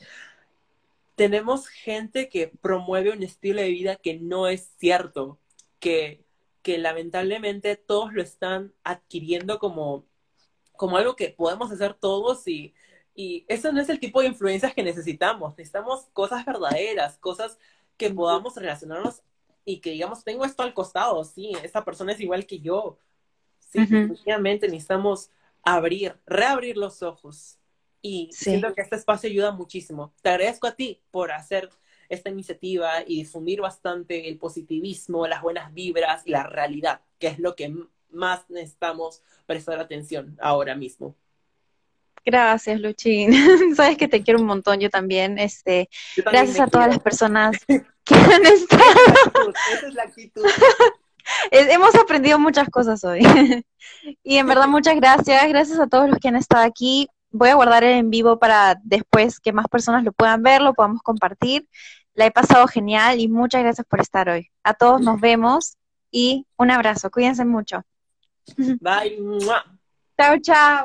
tenemos 1.17 1.69
gente 1.69 2.29
que 2.29 2.49
promueve 2.49 3.11
un 3.11 3.23
estilo 3.23 3.61
de 3.61 3.69
vida 3.69 3.97
que 3.97 4.19
no 4.19 4.49
es 4.49 4.71
cierto, 4.79 5.39
que, 5.81 6.25
que 6.63 6.79
lamentablemente 6.79 7.77
todos 7.77 8.13
lo 8.13 8.23
están 8.23 8.73
adquiriendo 8.85 9.59
como, 9.59 10.07
como 10.77 10.97
algo 10.97 11.17
que 11.17 11.31
podemos 11.31 11.71
hacer 11.71 11.95
todos 11.95 12.47
y, 12.49 12.75
y 13.15 13.45
eso 13.49 13.73
no 13.73 13.81
es 13.81 13.89
el 13.89 14.01
tipo 14.01 14.21
de 14.21 14.29
influencias 14.29 14.75
que 14.75 14.83
necesitamos. 14.83 15.57
Necesitamos 15.57 16.07
cosas 16.13 16.45
verdaderas, 16.45 17.17
cosas 17.19 17.59
que 17.97 18.11
podamos 18.11 18.57
relacionarnos 18.57 19.23
y 19.65 19.81
que 19.81 19.91
digamos, 19.91 20.25
tengo 20.25 20.45
esto 20.45 20.63
al 20.63 20.75
costado, 20.75 21.25
sí, 21.25 21.53
esta 21.63 21.85
persona 21.85 22.13
es 22.13 22.21
igual 22.21 22.47
que 22.47 22.61
yo. 22.61 22.99
Sí, 23.59 23.81
definitivamente 23.81 24.69
necesitamos 24.69 25.31
abrir, 25.63 26.17
reabrir 26.27 26.77
los 26.77 27.03
ojos. 27.03 27.59
Y 28.03 28.29
siento 28.33 28.75
que 28.75 28.83
este 28.83 28.97
espacio 28.97 29.31
ayuda 29.31 29.51
muchísimo. 29.51 30.13
Te 30.21 30.29
agradezco 30.29 30.67
a 30.67 30.75
ti 30.75 31.01
por 31.11 31.33
hacer 31.33 31.71
esta 32.09 32.29
iniciativa 32.29 33.03
y 33.07 33.17
difundir 33.17 33.63
bastante 33.63 34.29
el 34.29 34.37
positivismo, 34.37 35.27
las 35.27 35.41
buenas 35.41 35.73
vibras 35.73 36.27
y 36.27 36.31
la 36.31 36.45
realidad, 36.45 37.01
que 37.19 37.29
es 37.29 37.39
lo 37.39 37.57
que 37.57 37.75
más 38.11 38.49
necesitamos 38.51 39.23
prestar 39.47 39.81
atención 39.81 40.37
ahora 40.41 40.75
mismo. 40.75 41.17
Gracias, 42.25 42.81
Luchín. 42.81 43.33
Sabes 43.77 43.97
que 43.97 44.09
te 44.09 44.23
quiero 44.23 44.41
un 44.41 44.47
montón, 44.47 44.81
yo 44.81 44.91
también. 44.91 45.39
Este, 45.39 45.89
gracias 46.17 46.61
a 46.61 46.67
todas 46.67 46.89
las 46.89 46.99
personas 46.99 47.57
que 48.05 48.15
han 48.15 48.47
estado. 48.47 49.53
Esa 49.73 49.87
es 49.89 49.95
la 49.95 50.03
actitud. 50.05 50.45
Hemos 51.51 51.95
aprendido 51.95 52.39
muchas 52.39 52.69
cosas 52.69 53.03
hoy. 53.05 53.21
y 54.23 54.37
en 54.37 54.47
verdad, 54.47 54.69
muchas 54.69 54.97
gracias. 54.97 55.47
Gracias 55.49 55.79
a 55.79 55.87
todos 55.87 56.09
los 56.09 56.19
que 56.19 56.29
han 56.29 56.37
estado 56.37 56.65
aquí. 56.65 57.09
Voy 57.31 57.49
a 57.49 57.55
guardar 57.55 57.85
el 57.85 57.99
en 57.99 58.11
vivo 58.11 58.39
para 58.39 58.79
después 58.83 59.41
que 59.41 59.53
más 59.53 59.67
personas 59.69 60.05
lo 60.05 60.13
puedan 60.13 60.43
ver, 60.43 60.63
lo 60.63 60.75
podamos 60.75 61.03
compartir. 61.03 61.69
La 62.15 62.27
he 62.27 62.31
pasado 62.31 62.69
genial 62.69 63.19
y 63.21 63.29
muchas 63.29 63.63
gracias 63.63 63.87
por 63.89 64.01
estar 64.01 64.29
hoy. 64.29 64.51
A 64.63 64.75
todos 64.75 65.01
nos 65.01 65.21
vemos 65.21 65.77
y 66.13 66.47
un 66.57 66.71
abrazo. 66.71 67.11
Cuídense 67.11 67.45
mucho. 67.45 67.83
Bye. 68.57 69.19
Chao, 70.17 70.39
chao. 70.39 70.85